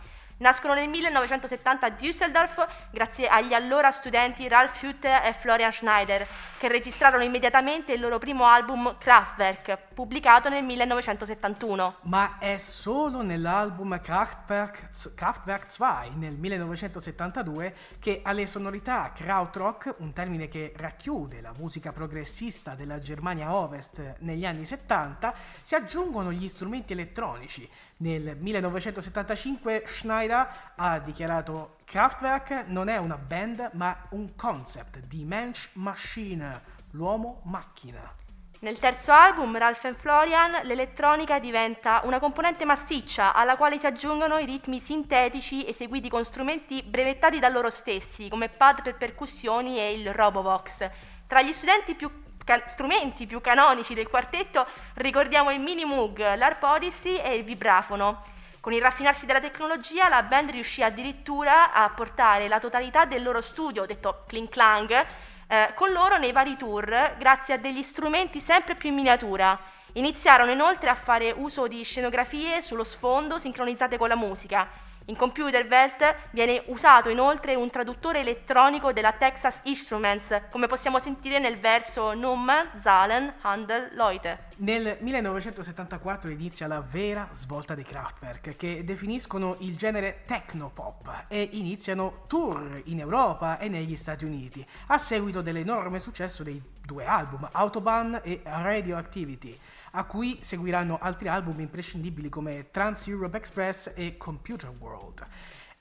Nascono 0.44 0.74
nel 0.74 0.90
1970 0.90 1.86
a 1.86 1.88
Düsseldorf 1.88 2.68
grazie 2.90 3.28
agli 3.28 3.54
allora 3.54 3.90
studenti 3.90 4.46
Ralf 4.46 4.82
Hütte 4.82 5.22
e 5.24 5.32
Florian 5.32 5.72
Schneider, 5.72 6.26
che 6.58 6.68
registrarono 6.68 7.22
immediatamente 7.22 7.94
il 7.94 8.00
loro 8.00 8.18
primo 8.18 8.44
album 8.44 8.98
Kraftwerk, 8.98 9.94
pubblicato 9.94 10.50
nel 10.50 10.62
1971. 10.62 11.94
Ma 12.02 12.36
è 12.38 12.58
solo 12.58 13.22
nell'album 13.22 13.98
Kraftwerk, 13.98 15.14
Kraftwerk 15.14 15.74
2 15.78 16.10
nel 16.16 16.34
1972 16.34 17.74
che 17.98 18.20
alle 18.22 18.46
sonorità 18.46 19.12
Krautrock, 19.14 19.94
un 20.00 20.12
termine 20.12 20.48
che 20.48 20.74
racchiude 20.76 21.40
la 21.40 21.54
musica 21.56 21.90
progressista 21.90 22.74
della 22.74 22.98
Germania 22.98 23.54
Ovest 23.54 24.16
negli 24.18 24.44
anni 24.44 24.66
70, 24.66 25.34
si 25.62 25.74
aggiungono 25.74 26.32
gli 26.32 26.48
strumenti 26.48 26.92
elettronici. 26.92 27.66
Nel 27.98 28.36
1975 28.36 29.84
Schneider 29.86 30.48
ha 30.76 30.98
dichiarato 30.98 31.76
Kraftwerk 31.84 32.64
non 32.66 32.88
è 32.88 32.96
una 32.96 33.16
band 33.16 33.70
ma 33.74 33.96
un 34.10 34.34
concept 34.34 34.98
di 35.00 35.24
Mensch 35.24 35.70
Machine, 35.74 36.60
l'uomo 36.90 37.42
macchina. 37.44 38.22
Nel 38.60 38.78
terzo 38.78 39.12
album, 39.12 39.56
Ralph 39.56 39.84
and 39.84 39.96
Florian, 39.96 40.60
l'elettronica 40.62 41.38
diventa 41.38 42.00
una 42.04 42.18
componente 42.18 42.64
massiccia 42.64 43.32
alla 43.32 43.56
quale 43.56 43.78
si 43.78 43.86
aggiungono 43.86 44.38
i 44.38 44.46
ritmi 44.46 44.80
sintetici 44.80 45.68
eseguiti 45.68 46.08
con 46.08 46.24
strumenti 46.24 46.82
brevettati 46.82 47.38
da 47.38 47.48
loro 47.48 47.70
stessi, 47.70 48.28
come 48.28 48.48
pad 48.48 48.82
per 48.82 48.96
percussioni 48.96 49.78
e 49.78 49.92
il 49.92 50.12
Robovox. 50.12 50.90
Tra 51.28 51.42
gli 51.42 51.52
studenti 51.52 51.94
più 51.94 52.23
strumenti 52.66 53.26
più 53.26 53.40
canonici 53.40 53.94
del 53.94 54.08
quartetto 54.08 54.66
ricordiamo 54.94 55.50
il 55.50 55.60
Mini 55.60 55.84
Moog, 55.84 56.18
l'Arp 56.36 56.62
Odyssey 56.62 57.16
e 57.16 57.36
il 57.36 57.44
vibrafono. 57.44 58.22
Con 58.60 58.72
il 58.72 58.80
raffinarsi 58.80 59.26
della 59.26 59.40
tecnologia 59.40 60.08
la 60.08 60.22
band 60.22 60.50
riuscì 60.50 60.82
addirittura 60.82 61.72
a 61.72 61.88
portare 61.90 62.48
la 62.48 62.58
totalità 62.58 63.04
del 63.04 63.22
loro 63.22 63.40
studio, 63.40 63.86
detto 63.86 64.24
Kling 64.26 64.48
Klang, 64.48 65.06
eh, 65.46 65.72
con 65.74 65.90
loro 65.92 66.16
nei 66.18 66.32
vari 66.32 66.56
tour 66.56 67.14
grazie 67.18 67.54
a 67.54 67.58
degli 67.58 67.82
strumenti 67.82 68.40
sempre 68.40 68.74
più 68.74 68.90
in 68.90 68.94
miniatura. 68.94 69.58
Iniziarono 69.94 70.50
inoltre 70.50 70.90
a 70.90 70.94
fare 70.94 71.30
uso 71.30 71.66
di 71.66 71.82
scenografie 71.82 72.62
sullo 72.62 72.84
sfondo 72.84 73.38
sincronizzate 73.38 73.96
con 73.96 74.08
la 74.08 74.16
musica 74.16 74.83
in 75.06 75.16
Computer 75.16 75.66
Welt 75.66 76.14
viene 76.30 76.62
usato 76.66 77.10
inoltre 77.10 77.54
un 77.54 77.68
traduttore 77.68 78.20
elettronico 78.20 78.92
della 78.92 79.12
Texas 79.12 79.60
Instruments, 79.64 80.42
come 80.50 80.66
possiamo 80.66 80.98
sentire 80.98 81.38
nel 81.38 81.58
verso 81.58 82.14
Nummer, 82.14 82.70
Zahlen, 82.78 83.34
Handel, 83.42 83.90
Leute. 83.92 84.46
Nel 84.56 84.98
1974 85.00 86.30
inizia 86.30 86.68
la 86.68 86.80
vera 86.80 87.28
svolta 87.32 87.74
dei 87.74 87.82
Kraftwerk, 87.82 88.56
che 88.56 88.84
definiscono 88.84 89.56
il 89.60 89.76
genere 89.76 90.22
technopop 90.24 91.24
e 91.26 91.48
iniziano 91.54 92.22
tour 92.28 92.80
in 92.84 93.00
Europa 93.00 93.58
e 93.58 93.68
negli 93.68 93.96
Stati 93.96 94.24
Uniti, 94.24 94.64
a 94.86 94.98
seguito 94.98 95.42
dell'enorme 95.42 95.98
successo 95.98 96.44
dei 96.44 96.62
due 96.84 97.04
album, 97.04 97.48
Autobahn 97.50 98.20
e 98.22 98.42
Radioactivity 98.44 99.58
a 99.96 100.04
cui 100.04 100.38
seguiranno 100.40 100.98
altri 101.00 101.28
album 101.28 101.60
imprescindibili 101.60 102.28
come 102.28 102.70
Trans 102.70 103.06
Europe 103.06 103.36
Express 103.36 103.92
e 103.94 104.16
Computer 104.16 104.70
World. 104.80 105.22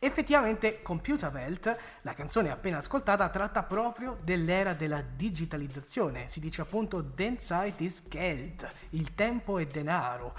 Effettivamente 0.03 0.81
Computer 0.81 1.31
Welt, 1.31 1.77
la 2.01 2.13
canzone 2.13 2.51
appena 2.51 2.79
ascoltata, 2.79 3.29
tratta 3.29 3.63
proprio 3.63 4.17
dell'era 4.21 4.73
della 4.73 5.01
digitalizzazione, 5.01 6.27
si 6.27 6.41
dice 6.41 6.59
appunto 6.59 6.99
Den 6.99 7.39
Zeit 7.39 7.79
ist 7.79 8.09
Geld, 8.09 8.67
il 8.89 9.15
tempo 9.15 9.59
è 9.59 9.65
denaro, 9.65 10.35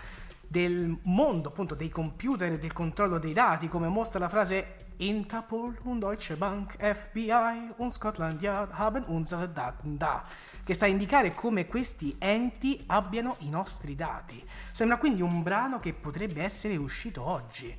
del 0.46 0.98
mondo 1.04 1.48
appunto 1.48 1.74
dei 1.74 1.88
computer 1.88 2.52
e 2.52 2.58
del 2.58 2.74
controllo 2.74 3.18
dei 3.18 3.32
dati, 3.32 3.68
come 3.68 3.88
mostra 3.88 4.18
la 4.18 4.28
frase 4.28 4.76
Interpol 4.98 5.78
und 5.84 6.00
Deutsche 6.00 6.36
Bank, 6.36 6.76
FBI 6.76 7.72
und 7.78 7.90
Scotland 7.90 8.42
Yard 8.42 8.70
haben 8.72 9.02
unsere 9.06 9.50
Daten 9.50 9.96
da 9.96 10.26
che 10.62 10.74
sta 10.74 10.84
a 10.84 10.88
indicare 10.88 11.34
come 11.34 11.66
questi 11.66 12.16
enti 12.18 12.84
abbiano 12.86 13.36
i 13.40 13.50
nostri 13.50 13.94
dati. 13.94 14.46
Sembra 14.72 14.98
quindi 14.98 15.22
un 15.22 15.42
brano 15.42 15.78
che 15.78 15.94
potrebbe 15.94 16.42
essere 16.42 16.76
uscito 16.76 17.22
oggi. 17.22 17.74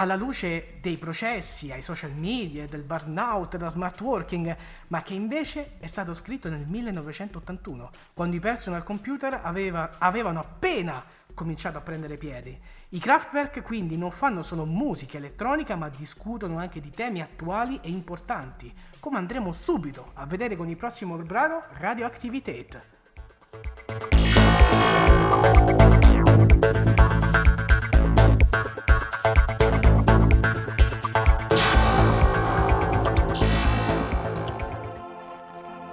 Alla 0.00 0.14
luce 0.14 0.78
dei 0.80 0.96
processi, 0.96 1.72
ai 1.72 1.82
social 1.82 2.12
media, 2.12 2.66
del 2.66 2.84
burnout, 2.84 3.56
da 3.56 3.68
smart 3.68 4.00
working, 4.00 4.56
ma 4.86 5.02
che 5.02 5.14
invece 5.14 5.72
è 5.80 5.88
stato 5.88 6.14
scritto 6.14 6.48
nel 6.48 6.66
1981, 6.68 7.90
quando 8.14 8.36
i 8.36 8.40
personal 8.40 8.84
computer 8.84 9.40
aveva, 9.42 9.90
avevano 9.98 10.38
appena 10.38 11.04
cominciato 11.34 11.78
a 11.78 11.80
prendere 11.80 12.16
piedi. 12.16 12.56
I 12.90 12.98
Kraftwerk 13.00 13.60
quindi 13.62 13.96
non 13.96 14.12
fanno 14.12 14.44
solo 14.44 14.64
musica 14.64 15.16
elettronica, 15.16 15.74
ma 15.74 15.88
discutono 15.88 16.58
anche 16.58 16.78
di 16.80 16.90
temi 16.90 17.20
attuali 17.20 17.80
e 17.82 17.88
importanti, 17.88 18.72
come 19.00 19.18
andremo 19.18 19.50
subito 19.50 20.12
a 20.14 20.26
vedere 20.26 20.54
con 20.54 20.68
il 20.68 20.76
prossimo 20.76 21.16
brano 21.16 21.64
Radioactivität. 21.72 22.80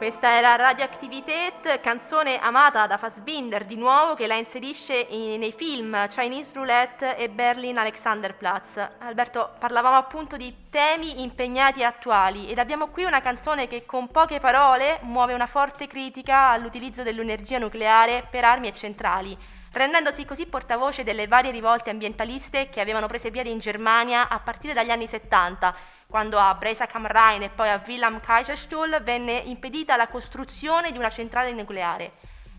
Questa 0.05 0.37
era 0.37 0.55
Radioactivität, 0.55 1.79
canzone 1.79 2.37
amata 2.37 2.85
da 2.85 2.95
Fassbinder 2.95 3.65
di 3.65 3.75
nuovo 3.75 4.13
che 4.13 4.27
la 4.27 4.35
inserisce 4.35 4.93
in, 4.93 5.39
nei 5.39 5.51
film 5.51 6.07
Chinese 6.09 6.51
Roulette 6.53 7.17
e 7.17 7.27
Berlin 7.27 7.79
Alexanderplatz. 7.79 8.87
Alberto, 8.99 9.55
parlavamo 9.57 9.95
appunto 9.95 10.37
di 10.37 10.67
temi 10.69 11.23
impegnati 11.23 11.79
e 11.79 11.85
attuali 11.85 12.51
ed 12.51 12.59
abbiamo 12.59 12.89
qui 12.89 13.03
una 13.03 13.19
canzone 13.19 13.67
che 13.67 13.83
con 13.87 14.11
poche 14.11 14.39
parole 14.39 14.99
muove 15.01 15.33
una 15.33 15.47
forte 15.47 15.87
critica 15.87 16.49
all'utilizzo 16.49 17.01
dell'energia 17.01 17.57
nucleare 17.57 18.27
per 18.29 18.43
armi 18.43 18.67
e 18.67 18.73
centrali, 18.73 19.35
rendendosi 19.71 20.23
così 20.23 20.45
portavoce 20.45 21.03
delle 21.03 21.25
varie 21.25 21.49
rivolte 21.49 21.89
ambientaliste 21.89 22.69
che 22.69 22.79
avevano 22.79 23.07
preso 23.07 23.31
piede 23.31 23.49
in 23.49 23.57
Germania 23.57 24.29
a 24.29 24.39
partire 24.39 24.73
dagli 24.73 24.91
anni 24.91 25.07
70 25.07 25.94
quando 26.07 26.37
a 26.37 26.53
Breisach 26.55 26.93
am 26.95 27.07
Rhein 27.07 27.43
e 27.43 27.49
poi 27.49 27.69
a 27.69 27.81
Wilhelm 27.85 28.19
Kaiserstuhl 28.19 29.01
venne 29.03 29.37
impedita 29.45 29.95
la 29.95 30.07
costruzione 30.07 30.91
di 30.91 30.97
una 30.97 31.09
centrale 31.09 31.51
nucleare. 31.51 32.11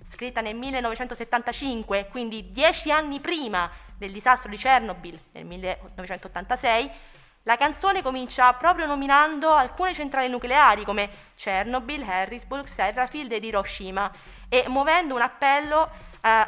Scritta 0.09 0.40
nel 0.40 0.54
1975, 0.54 2.09
quindi 2.11 2.50
dieci 2.50 2.90
anni 2.90 3.20
prima 3.20 3.70
del 3.96 4.12
disastro 4.12 4.50
di 4.50 4.56
Chernobyl 4.56 5.18
nel 5.32 5.46
1986, 5.46 6.90
la 7.44 7.56
canzone 7.56 8.02
comincia 8.02 8.52
proprio 8.54 8.87
nominando 8.87 9.52
alcune 9.52 9.94
centrali 9.94 10.28
nucleari 10.28 10.85
come 10.85 11.09
Chernobyl, 11.37 12.02
Harrisburg, 12.02 12.66
Sellafield 12.66 13.30
ed 13.30 13.44
Hiroshima 13.44 14.11
e 14.48 14.64
muovendo 14.66 15.14
un 15.14 15.20
appello 15.20 15.88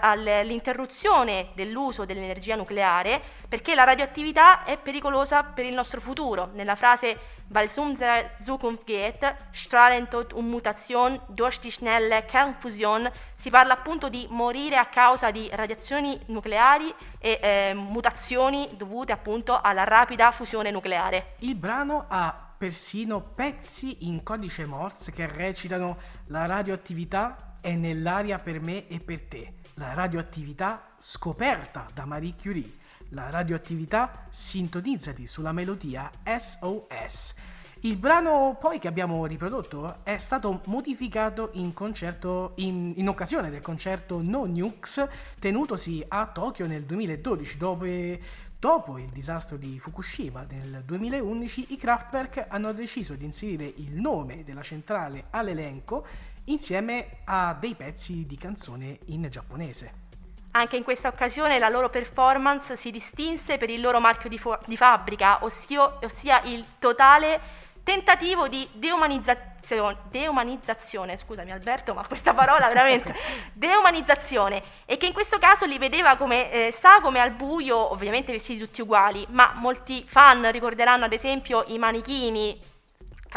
all'interruzione 0.00 1.50
dell'uso 1.54 2.04
dell'energia 2.04 2.56
nucleare 2.56 3.20
perché 3.48 3.74
la 3.74 3.84
radioattività 3.84 4.64
è 4.64 4.76
pericolosa 4.78 5.42
per 5.42 5.64
il 5.64 5.74
nostro 5.74 6.00
futuro. 6.00 6.50
Nella 6.52 6.74
frase 6.74 7.36
Weil 7.50 7.64
es 7.64 8.44
Zukunft 8.44 8.84
geht, 8.84 9.24
Strahlentod 9.52 10.34
und 10.34 10.50
Mutation 10.50 11.18
durch 11.28 11.58
die 11.60 11.70
schnelle 11.70 12.22
Kernfusion 12.26 13.10
si 13.36 13.48
parla 13.48 13.72
appunto 13.72 14.10
di 14.10 14.26
morire 14.28 14.76
a 14.76 14.84
causa 14.84 15.30
di 15.30 15.48
radiazioni 15.50 16.20
nucleari 16.26 16.92
e 17.18 17.38
eh, 17.40 17.74
mutazioni 17.74 18.68
dovute 18.76 19.12
appunto 19.12 19.58
alla 19.58 19.84
rapida 19.84 20.30
fusione 20.30 20.70
nucleare. 20.70 21.36
Il 21.38 21.54
brano 21.54 22.04
ha 22.08 22.52
persino 22.58 23.22
pezzi 23.22 24.08
in 24.08 24.22
codice 24.22 24.66
Morse 24.66 25.10
che 25.12 25.26
recitano 25.26 25.96
la 26.26 26.44
radioattività 26.44 27.56
è 27.62 27.74
nell'aria 27.74 28.38
per 28.38 28.60
me 28.60 28.86
e 28.88 29.00
per 29.00 29.22
te. 29.22 29.54
La 29.78 29.94
radioattività 29.94 30.88
scoperta 30.98 31.86
da 31.94 32.04
Marie 32.04 32.34
Curie. 32.36 32.78
La 33.10 33.30
radioattività 33.30 34.26
sintonizzati 34.28 35.24
sulla 35.28 35.52
melodia 35.52 36.10
SOS. 36.24 37.34
Il 37.82 37.96
brano 37.96 38.56
poi 38.58 38.80
che 38.80 38.88
abbiamo 38.88 39.24
riprodotto 39.24 40.00
è 40.02 40.18
stato 40.18 40.62
modificato 40.64 41.50
in, 41.52 41.72
concerto, 41.74 42.54
in, 42.56 42.92
in 42.96 43.08
occasione 43.08 43.50
del 43.50 43.60
concerto 43.60 44.20
No 44.20 44.46
Nukes 44.46 45.06
tenutosi 45.38 46.04
a 46.08 46.26
Tokyo 46.26 46.66
nel 46.66 46.82
2012 46.82 47.56
dove 47.56 48.20
Dopo 48.60 48.98
il 48.98 49.08
disastro 49.10 49.56
di 49.56 49.78
Fukushima 49.78 50.44
nel 50.50 50.82
2011, 50.84 51.74
i 51.74 51.76
Kraftwerk 51.76 52.46
hanno 52.48 52.72
deciso 52.72 53.14
di 53.14 53.24
inserire 53.24 53.72
il 53.76 54.00
nome 54.00 54.42
della 54.42 54.62
centrale 54.62 55.26
all'elenco 55.30 56.04
insieme 56.50 57.18
a 57.24 57.56
dei 57.58 57.74
pezzi 57.74 58.26
di 58.26 58.36
canzone 58.36 58.98
in 59.06 59.26
giapponese. 59.30 60.06
Anche 60.52 60.76
in 60.76 60.82
questa 60.82 61.08
occasione 61.08 61.58
la 61.58 61.68
loro 61.68 61.88
performance 61.88 62.76
si 62.76 62.90
distinse 62.90 63.58
per 63.58 63.70
il 63.70 63.80
loro 63.80 64.00
marchio 64.00 64.28
di, 64.28 64.38
fo- 64.38 64.58
di 64.66 64.76
fabbrica, 64.76 65.44
ossia, 65.44 65.98
ossia 66.02 66.42
il 66.44 66.64
totale 66.78 67.66
tentativo 67.88 68.48
di 68.48 68.68
deumanizzazione, 68.72 69.96
deumanizzazione, 70.10 71.16
scusami 71.16 71.52
Alberto, 71.52 71.94
ma 71.94 72.06
questa 72.06 72.34
parola 72.34 72.68
veramente, 72.68 73.14
deumanizzazione, 73.54 74.62
e 74.84 74.98
che 74.98 75.06
in 75.06 75.14
questo 75.14 75.38
caso 75.38 75.64
li 75.64 75.78
vedeva 75.78 76.16
come, 76.16 76.50
eh, 76.50 76.70
sta 76.70 77.00
come 77.00 77.18
al 77.18 77.30
buio, 77.30 77.92
ovviamente 77.92 78.30
vestiti 78.30 78.60
tutti 78.60 78.82
uguali, 78.82 79.26
ma 79.30 79.52
molti 79.54 80.04
fan 80.06 80.50
ricorderanno 80.50 81.06
ad 81.06 81.12
esempio 81.14 81.64
i 81.68 81.78
manichini 81.78 82.60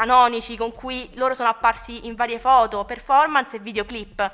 canonici 0.02 0.58
con 0.58 0.72
cui 0.72 1.12
loro 1.14 1.36
sono 1.36 1.50
apparsi 1.50 2.08
in 2.08 2.16
varie 2.16 2.40
foto, 2.40 2.86
performance 2.86 3.58
e 3.58 3.60
videoclip. 3.60 4.32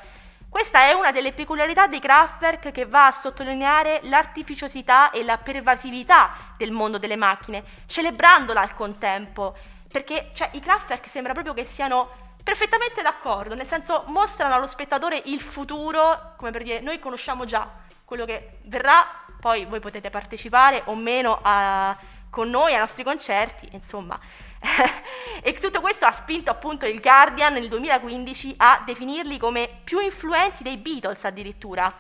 Questa 0.47 0.83
è 0.83 0.93
una 0.93 1.11
delle 1.11 1.33
peculiarità 1.33 1.87
dei 1.87 1.99
Kraftwerk 1.99 2.71
che 2.71 2.85
va 2.85 3.07
a 3.07 3.11
sottolineare 3.11 3.99
l'artificiosità 4.03 5.11
e 5.11 5.25
la 5.25 5.37
pervasività 5.37 6.31
del 6.55 6.71
mondo 6.71 6.97
delle 6.97 7.17
macchine, 7.17 7.63
celebrandola 7.85 8.61
al 8.61 8.73
contempo 8.73 9.57
perché 9.91 10.31
cioè, 10.33 10.49
i 10.53 10.61
Kraftwerk 10.61 11.09
sembra 11.09 11.33
proprio 11.33 11.53
che 11.53 11.65
siano 11.65 12.11
perfettamente 12.41 13.01
d'accordo, 13.01 13.53
nel 13.53 13.67
senso 13.67 14.05
mostrano 14.07 14.55
allo 14.55 14.67
spettatore 14.67 15.21
il 15.25 15.41
futuro, 15.41 16.33
come 16.37 16.51
per 16.51 16.63
dire 16.63 16.79
noi 16.79 16.97
conosciamo 16.99 17.43
già 17.43 17.69
quello 18.05 18.23
che 18.23 18.59
verrà, 18.67 19.05
poi 19.41 19.65
voi 19.65 19.81
potete 19.81 20.09
partecipare 20.09 20.83
o 20.85 20.95
meno 20.95 21.39
a, 21.41 21.95
con 22.29 22.49
noi 22.49 22.73
ai 22.73 22.79
nostri 22.79 23.03
concerti, 23.03 23.67
insomma. 23.73 24.17
e 25.41 25.53
tutto 25.53 25.81
questo 25.81 26.05
ha 26.05 26.11
spinto 26.11 26.51
appunto 26.51 26.85
il 26.85 26.99
Guardian 26.99 27.53
nel 27.53 27.67
2015 27.67 28.55
a 28.57 28.81
definirli 28.85 29.37
come 29.37 29.69
più 29.83 29.99
influenti 29.99 30.63
dei 30.63 30.77
Beatles 30.77 31.23
addirittura. 31.25 31.93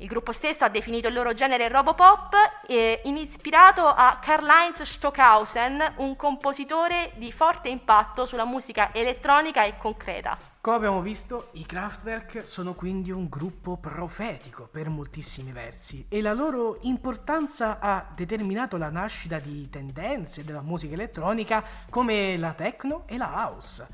Il 0.00 0.06
gruppo 0.06 0.30
stesso 0.30 0.64
ha 0.64 0.68
definito 0.68 1.08
il 1.08 1.14
loro 1.14 1.34
genere 1.34 1.66
Robopop, 1.66 2.32
eh, 2.68 3.02
ispirato 3.04 3.84
a 3.84 4.20
Karl-Heinz 4.22 4.82
Stockhausen, 4.82 5.94
un 5.96 6.14
compositore 6.14 7.10
di 7.16 7.32
forte 7.32 7.68
impatto 7.68 8.24
sulla 8.24 8.44
musica 8.44 8.94
elettronica 8.94 9.64
e 9.64 9.76
concreta. 9.76 10.38
Come 10.60 10.76
abbiamo 10.76 11.00
visto, 11.00 11.48
i 11.54 11.66
Kraftwerk 11.66 12.46
sono 12.46 12.74
quindi 12.74 13.10
un 13.10 13.28
gruppo 13.28 13.76
profetico 13.76 14.68
per 14.70 14.88
moltissimi 14.88 15.50
versi 15.50 16.06
e 16.08 16.22
la 16.22 16.32
loro 16.32 16.78
importanza 16.82 17.80
ha 17.80 18.06
determinato 18.14 18.76
la 18.76 18.90
nascita 18.90 19.40
di 19.40 19.68
tendenze 19.68 20.44
della 20.44 20.62
musica 20.62 20.94
elettronica 20.94 21.64
come 21.90 22.36
la 22.36 22.52
techno 22.52 23.02
e 23.06 23.16
la 23.16 23.32
house. 23.34 23.86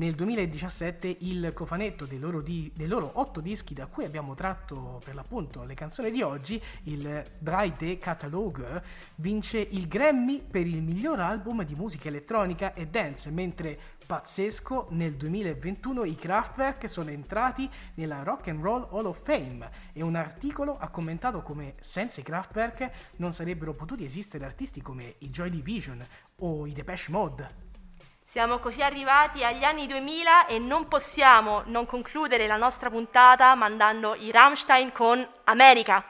Nel 0.00 0.14
2017 0.14 1.14
il 1.20 1.52
cofanetto 1.52 2.06
dei 2.06 2.18
loro, 2.18 2.40
di, 2.40 2.72
dei 2.74 2.86
loro 2.86 3.10
otto 3.16 3.42
dischi 3.42 3.74
da 3.74 3.84
cui 3.84 4.06
abbiamo 4.06 4.34
tratto 4.34 4.98
per 5.04 5.14
l'appunto 5.14 5.62
le 5.64 5.74
canzoni 5.74 6.10
di 6.10 6.22
oggi, 6.22 6.58
il 6.84 7.22
Dry 7.38 7.74
Day 7.76 7.98
Catalogue, 7.98 8.82
vince 9.16 9.58
il 9.58 9.88
Grammy 9.88 10.40
per 10.40 10.66
il 10.66 10.82
miglior 10.82 11.20
album 11.20 11.64
di 11.64 11.74
musica 11.74 12.08
elettronica 12.08 12.72
e 12.72 12.86
dance, 12.86 13.30
mentre 13.30 13.78
pazzesco 14.06 14.86
nel 14.92 15.16
2021 15.16 16.04
i 16.04 16.16
Kraftwerk 16.16 16.88
sono 16.88 17.10
entrati 17.10 17.68
nella 17.96 18.22
Rock 18.22 18.48
and 18.48 18.62
Roll 18.62 18.88
Hall 18.92 19.04
of 19.04 19.22
Fame 19.22 19.70
e 19.92 20.00
un 20.00 20.14
articolo 20.14 20.78
ha 20.78 20.88
commentato 20.88 21.42
come 21.42 21.74
senza 21.78 22.22
i 22.22 22.24
Kraftwerk 22.24 22.90
non 23.16 23.34
sarebbero 23.34 23.74
potuti 23.74 24.06
esistere 24.06 24.46
artisti 24.46 24.80
come 24.80 25.16
i 25.18 25.28
Joy 25.28 25.50
Division 25.50 26.02
o 26.36 26.66
i 26.66 26.72
Depeche 26.72 27.10
Mode. 27.10 27.68
Siamo 28.30 28.60
così 28.60 28.80
arrivati 28.80 29.42
agli 29.42 29.64
anni 29.64 29.88
2000 29.88 30.46
e 30.46 30.60
non 30.60 30.86
possiamo 30.86 31.64
non 31.66 31.84
concludere 31.84 32.46
la 32.46 32.54
nostra 32.54 32.88
puntata 32.88 33.56
mandando 33.56 34.14
i 34.14 34.30
Rammstein 34.30 34.92
con 34.92 35.28
America. 35.46 36.04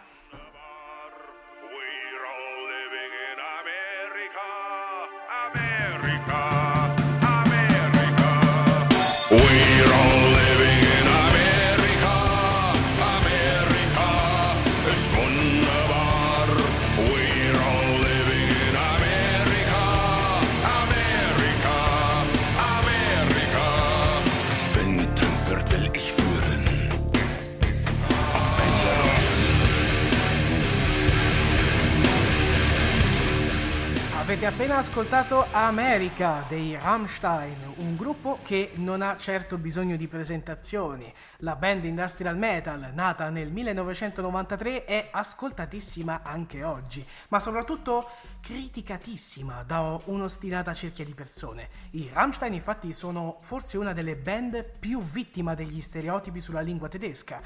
Avete 34.41 34.55
appena 34.55 34.79
ascoltato 34.79 35.47
America 35.51 36.47
dei 36.49 36.75
Rammstein, 36.75 37.75
un 37.77 37.95
gruppo 37.95 38.39
che 38.43 38.71
non 38.77 39.03
ha 39.03 39.15
certo 39.19 39.59
bisogno 39.59 39.97
di 39.97 40.09
presentazioni. 40.09 41.13
La 41.41 41.57
band 41.57 41.85
industrial 41.85 42.39
metal, 42.39 42.91
nata 42.95 43.29
nel 43.29 43.53
1993, 43.53 44.87
è 44.87 45.09
ascoltatissima 45.11 46.23
anche 46.23 46.65
oggi, 46.65 47.07
ma 47.29 47.39
soprattutto 47.39 48.09
criticatissima 48.41 49.63
da 49.63 50.01
un'ostinata 50.05 50.73
cerchia 50.73 51.05
di 51.05 51.13
persone. 51.13 51.69
I 51.91 52.09
Rammstein 52.11 52.55
infatti 52.55 52.95
sono 52.95 53.37
forse 53.41 53.77
una 53.77 53.93
delle 53.93 54.17
band 54.17 54.65
più 54.79 55.01
vittima 55.01 55.55
degli 55.55 55.83
stereotipi 55.83 56.41
sulla 56.41 56.63
lingua 56.63 56.89
tedesca 56.89 57.43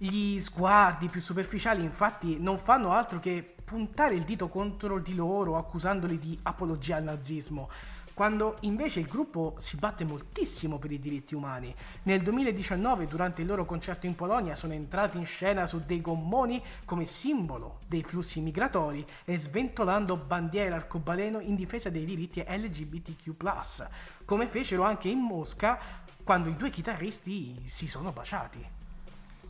gli 0.00 0.38
sguardi 0.38 1.08
più 1.08 1.20
superficiali 1.20 1.82
infatti 1.82 2.40
non 2.40 2.56
fanno 2.56 2.92
altro 2.92 3.18
che 3.18 3.56
puntare 3.64 4.14
il 4.14 4.22
dito 4.22 4.48
contro 4.48 5.00
di 5.00 5.12
loro 5.16 5.56
accusandoli 5.56 6.20
di 6.20 6.38
apologia 6.44 6.94
al 6.94 7.02
nazismo, 7.02 7.68
quando 8.14 8.56
invece 8.60 9.00
il 9.00 9.06
gruppo 9.06 9.56
si 9.58 9.76
batte 9.76 10.04
moltissimo 10.04 10.78
per 10.78 10.92
i 10.92 11.00
diritti 11.00 11.34
umani. 11.34 11.74
Nel 12.04 12.22
2019 12.22 13.06
durante 13.06 13.40
il 13.40 13.48
loro 13.48 13.64
concerto 13.64 14.06
in 14.06 14.14
Polonia 14.14 14.54
sono 14.54 14.72
entrati 14.72 15.18
in 15.18 15.26
scena 15.26 15.66
su 15.66 15.82
dei 15.84 16.00
gommoni 16.00 16.62
come 16.84 17.04
simbolo 17.04 17.78
dei 17.88 18.04
flussi 18.04 18.40
migratori 18.40 19.04
e 19.24 19.36
sventolando 19.36 20.16
bandiere 20.16 20.76
arcobaleno 20.76 21.40
in 21.40 21.56
difesa 21.56 21.90
dei 21.90 22.04
diritti 22.04 22.44
LGBTQ+, 22.46 23.34
come 24.24 24.46
fecero 24.46 24.84
anche 24.84 25.08
in 25.08 25.18
Mosca 25.18 25.76
quando 26.22 26.50
i 26.50 26.56
due 26.56 26.70
chitarristi 26.70 27.64
si 27.66 27.88
sono 27.88 28.12
baciati. 28.12 28.77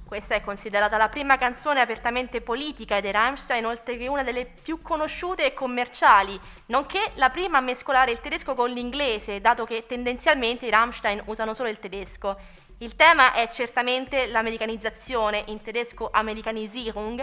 Questa 0.08 0.34
è 0.34 0.40
considerata 0.40 0.96
la 0.96 1.10
prima 1.10 1.36
canzone 1.36 1.82
apertamente 1.82 2.40
politica 2.40 2.98
dei 2.98 3.12
Rammstein, 3.12 3.66
oltre 3.66 3.98
che 3.98 4.08
una 4.08 4.22
delle 4.22 4.46
più 4.46 4.80
conosciute 4.80 5.44
e 5.44 5.52
commerciali, 5.52 6.40
nonché 6.68 7.12
la 7.16 7.28
prima 7.28 7.58
a 7.58 7.60
mescolare 7.60 8.10
il 8.10 8.20
tedesco 8.20 8.54
con 8.54 8.70
l'inglese, 8.70 9.42
dato 9.42 9.66
che 9.66 9.84
tendenzialmente 9.86 10.64
i 10.64 10.70
Rammstein 10.70 11.24
usano 11.26 11.52
solo 11.52 11.68
il 11.68 11.78
tedesco. 11.78 12.38
Il 12.78 12.96
tema 12.96 13.34
è 13.34 13.50
certamente 13.50 14.28
l'americanizzazione, 14.28 15.44
in 15.48 15.60
tedesco 15.60 16.08
Amerikanisierung, 16.10 17.22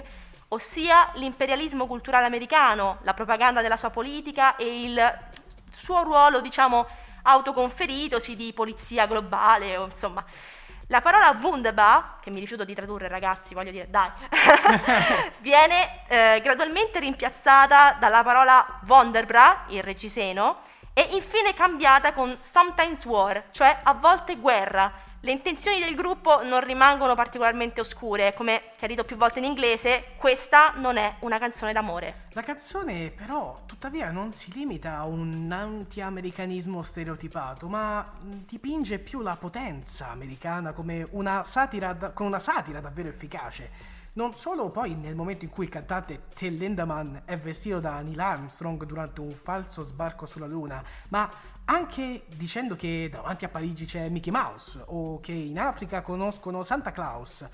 ossia 0.49 1.09
l'imperialismo 1.15 1.87
culturale 1.87 2.27
americano, 2.27 2.99
la 3.01 3.15
propaganda 3.15 3.63
della 3.63 3.77
sua 3.77 3.89
politica 3.89 4.57
e 4.57 4.83
il 4.83 5.19
suo 5.71 6.03
ruolo, 6.03 6.39
diciamo, 6.39 6.85
autoconferitosi 7.23 8.35
di 8.35 8.53
polizia 8.53 9.07
globale, 9.07 9.73
insomma 9.73 10.23
la 10.87 11.01
parola 11.01 11.35
wunderbar, 11.41 12.19
che 12.19 12.29
mi 12.29 12.39
rifiuto 12.39 12.63
di 12.63 12.75
tradurre 12.75 13.07
ragazzi, 13.07 13.53
voglio 13.53 13.71
dire 13.71 13.89
dai, 13.89 14.09
viene 15.39 16.07
eh, 16.07 16.41
gradualmente 16.43 16.99
rimpiazzata 16.99 17.97
dalla 17.99 18.23
parola 18.23 18.79
Wonderbra, 18.85 19.65
il 19.69 19.81
reggiseno, 19.81 20.59
e 20.93 21.09
infine 21.11 21.53
cambiata 21.53 22.13
con 22.13 22.37
sometimes 22.39 23.03
war, 23.05 23.45
cioè 23.51 23.79
a 23.83 23.93
volte 23.93 24.35
guerra, 24.37 24.91
le 25.25 25.31
intenzioni 25.31 25.79
del 25.79 25.95
gruppo 25.95 26.43
non 26.43 26.63
rimangono 26.63 27.15
particolarmente 27.15 27.81
oscure, 27.81 28.35
come 28.35 28.65
chiarito 28.77 29.03
più 29.03 29.17
volte 29.17 29.39
in 29.39 29.45
inglese, 29.45 30.11
questa 30.17 30.73
non 30.75 30.97
è 30.97 31.15
una 31.21 31.39
canzone 31.39 31.73
d'amore. 31.73 32.27
La 32.33 32.43
canzone 32.43 33.09
però 33.09 33.63
tuttavia 33.65 34.11
non 34.11 34.33
si 34.33 34.53
limita 34.53 34.97
a 34.97 35.05
un 35.05 35.51
anti-americanismo 35.51 36.83
stereotipato, 36.83 37.67
ma 37.67 38.07
dipinge 38.21 38.99
più 38.99 39.21
la 39.21 39.35
potenza 39.35 40.09
americana 40.09 40.73
come 40.73 41.07
una 41.09 41.43
satira, 41.43 41.93
da- 41.93 42.11
con 42.11 42.27
una 42.27 42.39
satira 42.39 42.79
davvero 42.79 43.09
efficace. 43.09 43.93
Non 44.13 44.35
solo 44.35 44.69
poi 44.69 44.93
nel 44.93 45.15
momento 45.15 45.43
in 45.43 45.49
cui 45.49 45.65
il 45.65 45.71
cantante 45.71 46.27
Till 46.35 46.55
Lindemann 46.55 47.17
è 47.25 47.37
vestito 47.37 47.79
da 47.79 47.99
Neil 47.99 48.19
Armstrong 48.19 48.85
durante 48.85 49.19
un 49.19 49.31
falso 49.31 49.81
sbarco 49.81 50.25
sulla 50.25 50.45
Luna, 50.45 50.81
ma 51.09 51.29
anche 51.65 52.23
dicendo 52.27 52.75
che 52.75 53.09
davanti 53.11 53.45
a 53.45 53.49
Parigi 53.49 53.85
c'è 53.85 54.09
Mickey 54.09 54.31
Mouse 54.31 54.81
o 54.85 55.19
che 55.19 55.31
in 55.31 55.59
Africa 55.59 56.01
conoscono 56.01 56.63
Santa 56.63 56.91
Claus. 56.91 57.47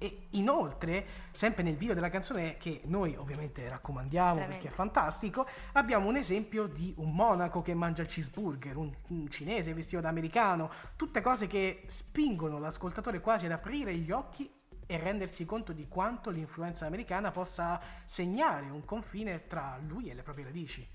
E 0.00 0.28
inoltre, 0.30 1.04
sempre 1.32 1.64
nel 1.64 1.76
video 1.76 1.92
della 1.92 2.08
canzone 2.08 2.56
che 2.56 2.82
noi 2.84 3.16
ovviamente 3.16 3.68
raccomandiamo 3.68 4.46
perché 4.46 4.68
è 4.68 4.70
fantastico, 4.70 5.44
abbiamo 5.72 6.08
un 6.08 6.14
esempio 6.14 6.66
di 6.66 6.94
un 6.98 7.12
monaco 7.12 7.62
che 7.62 7.74
mangia 7.74 8.02
il 8.02 8.08
cheeseburger, 8.08 8.76
un, 8.76 8.94
un 9.08 9.28
cinese 9.28 9.74
vestito 9.74 10.00
da 10.00 10.08
americano, 10.08 10.70
tutte 10.94 11.20
cose 11.20 11.48
che 11.48 11.82
spingono 11.86 12.58
l'ascoltatore 12.58 13.20
quasi 13.20 13.46
ad 13.46 13.52
aprire 13.52 13.92
gli 13.96 14.12
occhi 14.12 14.48
e 14.86 14.96
rendersi 14.98 15.44
conto 15.44 15.72
di 15.72 15.88
quanto 15.88 16.30
l'influenza 16.30 16.86
americana 16.86 17.32
possa 17.32 17.80
segnare 18.04 18.70
un 18.70 18.84
confine 18.84 19.48
tra 19.48 19.78
lui 19.84 20.08
e 20.08 20.14
le 20.14 20.22
proprie 20.22 20.44
radici. 20.44 20.88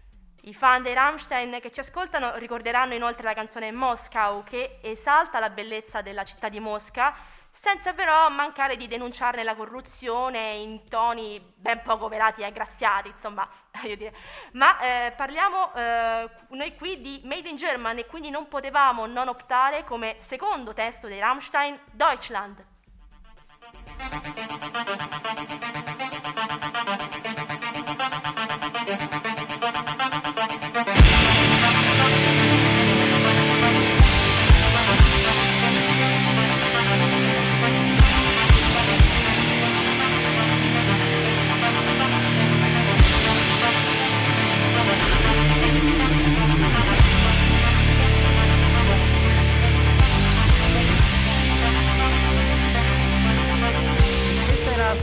I 0.45 0.53
fan 0.53 0.83
dei 0.83 0.93
Rammstein 0.93 1.59
che 1.61 1.71
ci 1.71 1.79
ascoltano 1.79 2.35
ricorderanno 2.35 2.93
inoltre 2.93 3.23
la 3.23 3.33
canzone 3.33 3.71
Moscow 3.71 4.43
che 4.43 4.79
esalta 4.81 5.39
la 5.39 5.49
bellezza 5.49 6.01
della 6.01 6.25
città 6.25 6.49
di 6.49 6.59
Mosca 6.59 7.15
senza 7.49 7.93
però 7.93 8.29
mancare 8.29 8.75
di 8.75 8.87
denunciarne 8.87 9.43
la 9.43 9.55
corruzione 9.55 10.55
in 10.55 10.85
toni 10.89 11.39
ben 11.55 11.81
poco 11.81 12.09
velati 12.09 12.41
e 12.41 12.45
aggraziati, 12.45 13.07
insomma, 13.07 13.47
voglio 13.79 13.95
dire. 13.95 14.13
Ma 14.53 14.79
eh, 14.79 15.13
parliamo 15.15 15.73
eh, 15.75 16.29
noi 16.49 16.75
qui 16.75 16.99
di 16.99 17.21
Made 17.23 17.47
in 17.47 17.55
German 17.55 17.99
e 17.99 18.05
quindi 18.05 18.29
non 18.29 18.49
potevamo 18.49 19.05
non 19.05 19.29
optare 19.29 19.85
come 19.85 20.15
secondo 20.17 20.73
testo 20.73 21.07
dei 21.07 21.19
Rammstein 21.19 21.79
Deutschland. 21.91 22.65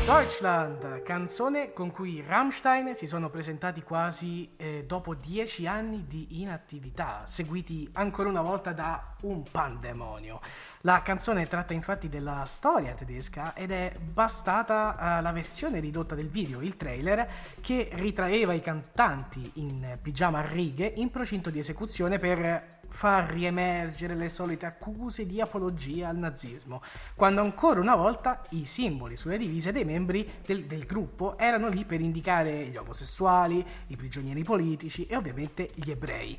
Deutschland, 0.06 1.02
canzone 1.02 1.72
con 1.72 1.90
cui 1.90 2.22
Rammstein 2.24 2.94
si 2.94 3.08
sono 3.08 3.28
presentati 3.28 3.82
quasi 3.82 4.52
eh, 4.56 4.84
dopo 4.86 5.14
dieci 5.16 5.66
anni 5.66 6.06
di 6.06 6.40
inattività, 6.40 7.26
seguiti 7.26 7.88
ancora 7.94 8.28
una 8.28 8.42
volta 8.42 8.72
da 8.72 9.14
un 9.22 9.42
pandemonio. 9.42 10.40
La 10.84 11.02
canzone 11.02 11.46
tratta 11.46 11.74
infatti 11.74 12.08
della 12.08 12.44
storia 12.46 12.94
tedesca 12.94 13.54
ed 13.54 13.70
è 13.70 13.92
bastata 14.00 15.18
eh, 15.18 15.20
la 15.20 15.30
versione 15.30 15.78
ridotta 15.78 16.14
del 16.14 16.30
video, 16.30 16.62
il 16.62 16.78
trailer, 16.78 17.28
che 17.60 17.90
ritraeva 17.92 18.54
i 18.54 18.62
cantanti 18.62 19.50
in 19.56 19.98
pigiama 20.00 20.38
a 20.38 20.46
righe 20.46 20.90
in 20.96 21.10
procinto 21.10 21.50
di 21.50 21.58
esecuzione 21.58 22.18
per 22.18 22.78
far 22.88 23.30
riemergere 23.30 24.14
le 24.14 24.30
solite 24.30 24.64
accuse 24.64 25.26
di 25.26 25.38
apologia 25.42 26.08
al 26.08 26.16
nazismo, 26.16 26.80
quando 27.14 27.42
ancora 27.42 27.78
una 27.78 27.94
volta 27.94 28.40
i 28.50 28.64
simboli 28.64 29.18
sulle 29.18 29.36
divise 29.36 29.72
dei 29.72 29.84
membri 29.84 30.40
del, 30.46 30.64
del 30.64 30.86
gruppo 30.86 31.36
erano 31.36 31.68
lì 31.68 31.84
per 31.84 32.00
indicare 32.00 32.68
gli 32.68 32.76
omosessuali, 32.78 33.62
i 33.88 33.96
prigionieri 33.96 34.42
politici 34.44 35.04
e 35.04 35.14
ovviamente 35.14 35.68
gli 35.74 35.90
ebrei. 35.90 36.38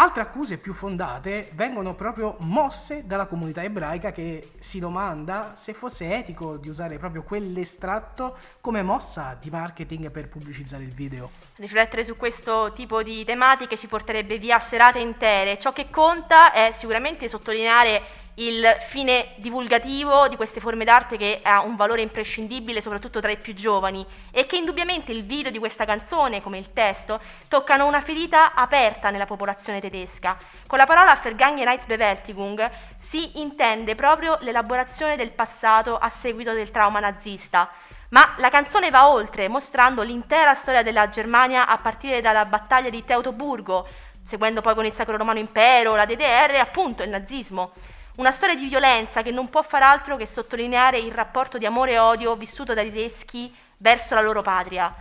Altre 0.00 0.22
accuse 0.22 0.58
più 0.58 0.74
fondate 0.74 1.50
vengono 1.54 1.92
proprio 1.96 2.36
mosse 2.38 3.04
dalla 3.04 3.26
comunità 3.26 3.64
ebraica 3.64 4.12
che 4.12 4.52
si 4.60 4.78
domanda 4.78 5.54
se 5.56 5.74
fosse 5.74 6.14
etico 6.14 6.56
di 6.56 6.68
usare 6.68 6.98
proprio 6.98 7.24
quell'estratto 7.24 8.38
come 8.60 8.82
mossa 8.82 9.36
di 9.40 9.50
marketing 9.50 10.12
per 10.12 10.28
pubblicizzare 10.28 10.84
il 10.84 10.94
video. 10.94 11.32
Riflettere 11.56 12.04
su 12.04 12.16
questo 12.16 12.72
tipo 12.76 13.02
di 13.02 13.24
tematiche 13.24 13.76
ci 13.76 13.88
porterebbe 13.88 14.38
via 14.38 14.60
serate 14.60 15.00
intere. 15.00 15.58
Ciò 15.58 15.72
che 15.72 15.90
conta 15.90 16.52
è 16.52 16.70
sicuramente 16.70 17.26
sottolineare 17.26 18.27
il 18.40 18.64
fine 18.88 19.30
divulgativo 19.36 20.28
di 20.28 20.36
queste 20.36 20.60
forme 20.60 20.84
d'arte 20.84 21.16
che 21.16 21.40
ha 21.42 21.62
un 21.62 21.74
valore 21.74 22.02
imprescindibile 22.02 22.80
soprattutto 22.80 23.20
tra 23.20 23.30
i 23.30 23.38
più 23.38 23.52
giovani 23.54 24.06
e 24.30 24.46
che 24.46 24.56
indubbiamente 24.56 25.10
il 25.10 25.24
video 25.24 25.50
di 25.50 25.58
questa 25.58 25.84
canzone, 25.84 26.40
come 26.40 26.58
il 26.58 26.72
testo, 26.72 27.20
toccano 27.48 27.86
una 27.86 28.00
ferita 28.00 28.54
aperta 28.54 29.10
nella 29.10 29.26
popolazione 29.26 29.80
tedesca. 29.80 30.36
Con 30.66 30.78
la 30.78 30.86
parola 30.86 31.18
Vergangenheitsbewältigung 31.20 32.70
si 32.98 33.40
intende 33.40 33.94
proprio 33.94 34.36
l'elaborazione 34.40 35.16
del 35.16 35.32
passato 35.32 35.96
a 35.96 36.08
seguito 36.08 36.52
del 36.52 36.70
trauma 36.70 37.00
nazista. 37.00 37.68
Ma 38.10 38.34
la 38.38 38.48
canzone 38.48 38.90
va 38.90 39.10
oltre, 39.10 39.48
mostrando 39.48 40.02
l'intera 40.02 40.54
storia 40.54 40.82
della 40.82 41.08
Germania 41.08 41.66
a 41.66 41.76
partire 41.78 42.20
dalla 42.20 42.44
battaglia 42.44 42.88
di 42.88 43.04
Teutoburgo, 43.04 43.86
seguendo 44.22 44.60
poi 44.60 44.74
con 44.74 44.86
il 44.86 44.92
Sacro 44.92 45.16
Romano 45.16 45.40
Impero, 45.40 45.94
la 45.94 46.06
DDR 46.06 46.52
e 46.52 46.58
appunto 46.58 47.02
il 47.02 47.10
nazismo. 47.10 47.72
Una 48.18 48.32
storia 48.32 48.56
di 48.56 48.66
violenza 48.66 49.22
che 49.22 49.30
non 49.30 49.48
può 49.48 49.62
far 49.62 49.84
altro 49.84 50.16
che 50.16 50.26
sottolineare 50.26 50.98
il 50.98 51.12
rapporto 51.12 51.56
di 51.56 51.66
amore 51.66 51.92
e 51.92 51.98
odio 52.00 52.34
vissuto 52.34 52.74
dai 52.74 52.90
tedeschi 52.90 53.54
verso 53.76 54.16
la 54.16 54.20
loro 54.20 54.42
patria. 54.42 54.92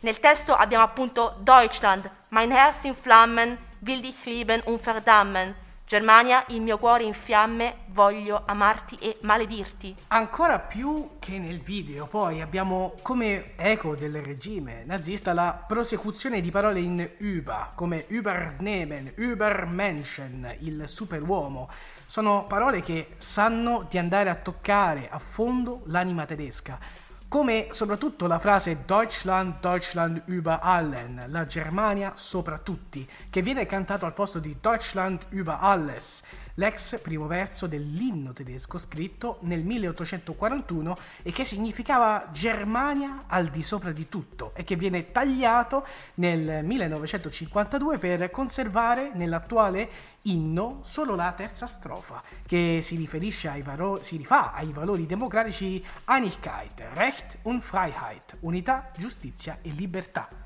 Nel 0.00 0.20
testo 0.20 0.54
abbiamo 0.54 0.84
appunto 0.84 1.36
Deutschland, 1.38 2.06
mein 2.28 2.52
Herz 2.52 2.84
in 2.84 2.94
Flammen, 2.94 3.56
will 3.78 4.02
dich 4.02 4.22
lieben 4.26 4.60
und 4.66 4.82
verdammen. 4.82 5.54
Germania, 5.86 6.44
il 6.48 6.62
mio 6.62 6.78
cuore 6.78 7.04
in 7.04 7.12
fiamme, 7.12 7.84
voglio 7.90 8.42
amarti 8.44 8.96
e 8.96 9.18
maledirti. 9.20 9.94
Ancora 10.08 10.58
più 10.58 11.10
che 11.20 11.38
nel 11.38 11.60
video, 11.60 12.08
poi 12.08 12.40
abbiamo 12.40 12.94
come 13.02 13.52
eco 13.54 13.94
del 13.94 14.20
regime 14.20 14.82
nazista 14.84 15.32
la 15.32 15.64
prosecuzione 15.64 16.40
di 16.40 16.50
parole 16.50 16.80
in 16.80 17.08
über, 17.18 17.70
come 17.76 18.04
übernehmen, 18.08 19.12
übermenschen, 19.14 20.56
il 20.58 20.88
superuomo. 20.88 21.68
Sono 22.04 22.46
parole 22.48 22.82
che 22.82 23.10
sanno 23.18 23.86
di 23.88 23.96
andare 23.96 24.28
a 24.28 24.34
toccare 24.34 25.08
a 25.08 25.20
fondo 25.20 25.82
l'anima 25.84 26.26
tedesca. 26.26 26.80
Come 27.28 27.68
soprattutto 27.72 28.28
la 28.28 28.38
frase 28.38 28.84
Deutschland, 28.86 29.60
Deutschland 29.60 30.22
über 30.26 30.60
allen, 30.62 31.24
la 31.26 31.44
Germania 31.44 32.12
sopra 32.14 32.58
tutti, 32.58 33.08
che 33.28 33.42
viene 33.42 33.66
cantato 33.66 34.06
al 34.06 34.12
posto 34.12 34.38
di 34.38 34.56
Deutschland 34.60 35.26
über 35.30 35.60
alles, 35.60 36.22
l'ex 36.56 37.00
primo 37.00 37.26
verso 37.26 37.66
dell'inno 37.66 38.32
tedesco 38.32 38.78
scritto 38.78 39.38
nel 39.42 39.62
1841 39.62 40.96
e 41.22 41.32
che 41.32 41.44
significava 41.44 42.28
Germania 42.32 43.24
al 43.26 43.48
di 43.48 43.62
sopra 43.62 43.92
di 43.92 44.08
tutto 44.08 44.52
e 44.54 44.64
che 44.64 44.76
viene 44.76 45.12
tagliato 45.12 45.86
nel 46.14 46.64
1952 46.64 47.98
per 47.98 48.30
conservare 48.30 49.10
nell'attuale 49.14 49.88
inno 50.22 50.80
solo 50.82 51.14
la 51.14 51.32
terza 51.32 51.66
strofa 51.66 52.22
che 52.46 52.80
si 52.82 52.96
riferisce 52.96 53.48
ai 53.48 53.62
varo- 53.62 54.02
si 54.02 54.16
rifà 54.16 54.52
ai 54.52 54.72
valori 54.72 55.06
democratici 55.06 55.84
Einigkeit, 56.06 56.82
Recht 56.94 57.38
und 57.42 57.62
Freiheit, 57.62 58.36
unità, 58.40 58.90
giustizia 58.96 59.58
e 59.62 59.70
libertà. 59.70 60.45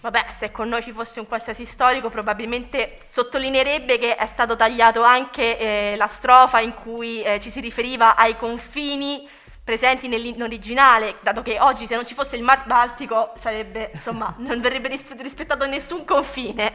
Vabbè, 0.00 0.26
se 0.32 0.52
con 0.52 0.68
noi 0.68 0.82
ci 0.82 0.92
fosse 0.92 1.18
un 1.18 1.26
qualsiasi 1.26 1.64
storico, 1.64 2.08
probabilmente 2.08 2.98
sottolineerebbe 3.08 3.98
che 3.98 4.14
è 4.14 4.26
stato 4.26 4.54
tagliato 4.54 5.02
anche 5.02 5.58
eh, 5.58 5.96
la 5.96 6.06
strofa 6.06 6.60
in 6.60 6.72
cui 6.74 7.20
eh, 7.22 7.40
ci 7.40 7.50
si 7.50 7.58
riferiva 7.60 8.14
ai 8.14 8.36
confini 8.36 9.28
presenti 9.64 10.08
nell'inno 10.08 10.44
originale, 10.44 11.16
dato 11.20 11.42
che 11.42 11.58
oggi 11.60 11.86
se 11.86 11.94
non 11.94 12.06
ci 12.06 12.14
fosse 12.14 12.36
il 12.36 12.42
Mar 12.42 12.64
Baltico 12.64 13.32
sarebbe, 13.36 13.90
insomma, 13.92 14.34
non 14.38 14.60
verrebbe 14.60 14.88
ris- 14.88 15.04
rispettato 15.18 15.66
nessun 15.66 16.04
confine. 16.04 16.72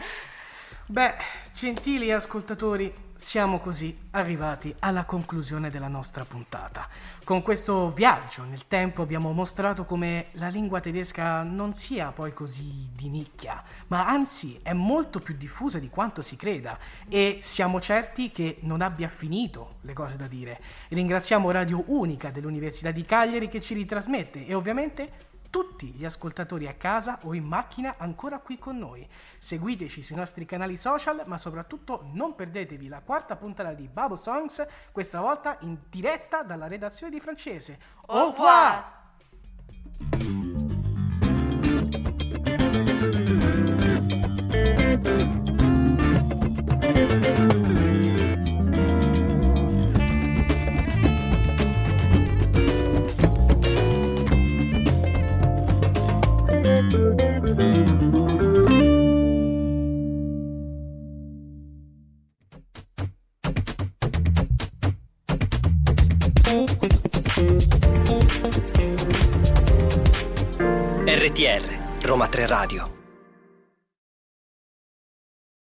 Beh, 0.86 1.16
gentili 1.54 2.12
ascoltatori, 2.12 2.94
siamo 3.24 3.60
così 3.60 3.98
arrivati 4.12 4.76
alla 4.80 5.06
conclusione 5.06 5.70
della 5.70 5.88
nostra 5.88 6.26
puntata. 6.26 6.90
Con 7.24 7.42
questo 7.42 7.90
viaggio 7.90 8.44
nel 8.44 8.68
tempo 8.68 9.02
abbiamo 9.02 9.32
mostrato 9.32 9.86
come 9.86 10.26
la 10.34 10.50
lingua 10.50 10.82
tedesca 10.82 11.42
non 11.42 11.74
sia 11.74 12.12
poi 12.12 12.34
così 12.34 12.90
di 12.94 13.08
nicchia, 13.08 13.64
ma 13.88 14.08
anzi 14.08 14.60
è 14.62 14.74
molto 14.74 15.20
più 15.20 15.36
diffusa 15.38 15.80
di 15.80 15.90
quanto 15.90 16.22
si 16.22 16.36
creda 16.36 16.78
e 17.08 17.40
siamo 17.42 17.80
certi 17.80 18.30
che 18.30 18.58
non 18.64 18.82
abbia 18.82 19.08
finito 19.08 19.76
le 19.82 19.94
cose 19.94 20.18
da 20.18 20.28
dire. 20.28 20.60
Ringraziamo 20.90 21.50
Radio 21.50 21.82
Unica 21.88 22.30
dell'Università 22.30 22.92
di 22.92 23.06
Cagliari 23.06 23.48
che 23.48 23.62
ci 23.62 23.74
ritrasmette 23.74 24.46
e 24.46 24.54
ovviamente 24.54 25.32
tutti 25.54 25.92
gli 25.92 26.04
ascoltatori 26.04 26.66
a 26.66 26.74
casa 26.74 27.20
o 27.26 27.36
in 27.36 27.44
macchina 27.44 27.94
ancora 28.00 28.40
qui 28.40 28.58
con 28.58 28.80
noi. 28.80 29.08
Seguiteci 29.38 30.02
sui 30.02 30.16
nostri 30.16 30.46
canali 30.48 30.78
social, 30.78 31.22
ma 31.28 31.38
soprattutto 31.38 32.10
non 32.14 32.34
perdetevi 32.34 32.88
la 32.88 33.02
quarta 33.02 33.36
puntata 33.36 33.72
di 33.74 33.88
Bubble 33.88 34.18
Songs, 34.18 34.66
questa 34.92 35.22
volta 35.22 35.60
in 35.62 35.78
diretta 35.92 36.42
dalla 36.42 36.66
redazione 36.66 37.12
di 37.12 37.20
francese. 37.20 37.78
Au 38.08 38.32
revoir! 38.32 39.02
RTR 71.44 72.06
Roma 72.06 72.28
3 72.28 72.48
Radio 72.48 73.03